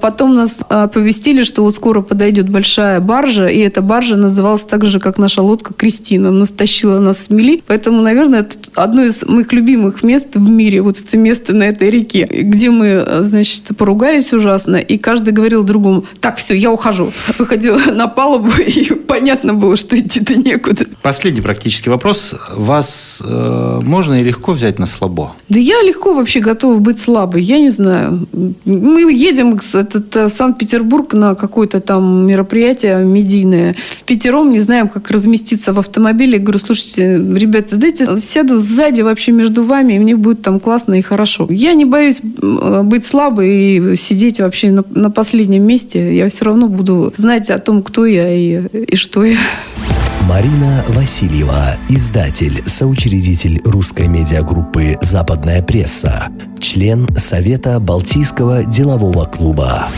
Потом 0.00 0.34
нас 0.34 0.58
оповестили, 0.68 1.42
что 1.42 1.62
вот 1.62 1.74
скоро 1.74 2.02
подойдет 2.02 2.48
большая 2.48 3.00
баржа, 3.00 3.46
и 3.48 3.58
эта 3.58 3.80
баржа 3.80 4.16
называлась 4.16 4.64
так 4.64 4.84
же, 4.84 5.00
как 5.00 5.18
наша 5.18 5.42
лодка 5.42 5.74
Кристина. 5.74 6.28
Она 6.28 6.44
стащила 6.44 6.98
нас 7.00 7.24
с 7.24 7.30
мели. 7.30 7.62
Поэтому, 7.66 8.02
наверное, 8.02 8.40
это 8.40 8.56
одно 8.74 9.02
из 9.02 9.22
моих 9.24 9.52
любимых 9.52 10.02
мест 10.02 10.28
в 10.34 10.48
мире. 10.48 10.82
Вот 10.82 10.98
это 10.98 11.16
место 11.16 11.54
на 11.54 11.64
этой 11.64 11.90
реке, 11.90 12.28
где 12.30 12.70
мы, 12.70 13.04
значит, 13.22 13.64
поругались 13.76 14.32
ужасно, 14.32 14.76
и 14.76 14.98
каждый 14.98 15.32
говорил 15.32 15.62
другому, 15.62 16.04
так, 16.20 16.36
все, 16.36 16.54
я 16.54 16.70
ухожу. 16.70 17.10
Выходила 17.38 17.78
на 17.92 18.08
палубу, 18.08 18.50
и 18.66 18.94
понятно 18.94 19.54
было, 19.54 19.76
что 19.76 19.98
идти-то 19.98 20.36
некуда. 20.36 20.84
Последний 21.02 21.40
практический 21.40 21.90
вопрос. 21.90 22.34
Вас 22.54 23.22
э, 23.24 23.80
можно 23.82 24.20
и 24.20 24.24
легко 24.24 24.52
взять 24.52 24.78
на 24.78 24.86
слабо? 24.86 25.32
Да 25.48 25.58
я 25.58 25.82
легко 25.82 26.14
вообще 26.14 26.40
готова 26.40 26.78
быть 26.78 26.98
слабой. 26.98 27.42
Я 27.42 27.60
не 27.60 27.70
знаю. 27.70 28.26
Мы 28.64 29.12
едем 29.12 29.58
в 29.58 29.74
этот 29.74 30.14
э, 30.16 30.28
Санкт-Петербург 30.28 31.12
на 31.14 31.34
какое-то 31.34 31.80
там 31.80 32.26
мероприятие 32.26 33.04
медийное. 33.04 33.74
В 33.98 34.04
пятером 34.04 34.52
не 34.52 34.60
знаем, 34.60 34.88
как 34.88 35.10
разместиться 35.10 35.72
в 35.72 35.78
автомобиле. 35.78 36.34
Я 36.34 36.38
говорю, 36.38 36.58
слушайте, 36.58 37.16
ребята, 37.16 37.76
дайте 37.76 38.06
сяду 38.18 38.58
сзади 38.58 39.02
вообще 39.02 39.32
между 39.32 39.62
вами, 39.64 39.94
и 39.94 39.98
мне 39.98 40.16
будет 40.16 40.42
там 40.42 40.60
классно 40.60 40.94
и 40.94 41.02
хорошо. 41.02 41.46
Я 41.50 41.74
не 41.74 41.84
боюсь 41.84 42.20
э, 42.20 42.82
быть 42.82 43.06
слабой 43.06 43.50
и 43.50 43.96
сидеть 43.96 44.40
вообще 44.40 44.70
на, 44.70 44.84
на 44.90 45.10
последнем 45.10 45.64
месте. 45.66 46.16
Я 46.16 46.28
все 46.28 46.44
равно 46.44 46.68
буду 46.68 47.12
знать 47.16 47.50
о 47.50 47.58
том, 47.58 47.82
кто 47.82 48.06
я 48.06 48.32
и, 48.32 48.66
и 48.72 48.96
что 48.96 49.24
я. 49.24 49.38
Марина 50.28 50.84
Васильева, 50.88 51.76
издатель, 51.88 52.62
соучредитель 52.66 53.60
русской 53.64 54.06
медиагруппы 54.06 54.96
«Западная 55.02 55.62
пресса», 55.62 56.28
член 56.60 57.08
Совета 57.16 57.80
Балтийского 57.80 58.62
делового 58.64 59.24
клуба. 59.24 59.88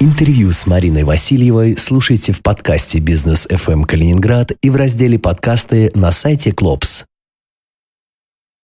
Интервью 0.00 0.52
с 0.52 0.66
Мариной 0.66 1.04
Васильевой 1.04 1.76
слушайте 1.78 2.32
в 2.32 2.42
подкасте 2.42 2.98
«Бизнес 2.98 3.46
FM 3.46 3.86
Калининград» 3.86 4.52
и 4.60 4.68
в 4.68 4.76
разделе 4.76 5.18
«Подкасты» 5.18 5.90
на 5.94 6.12
сайте 6.12 6.52
«Клопс». 6.52 7.06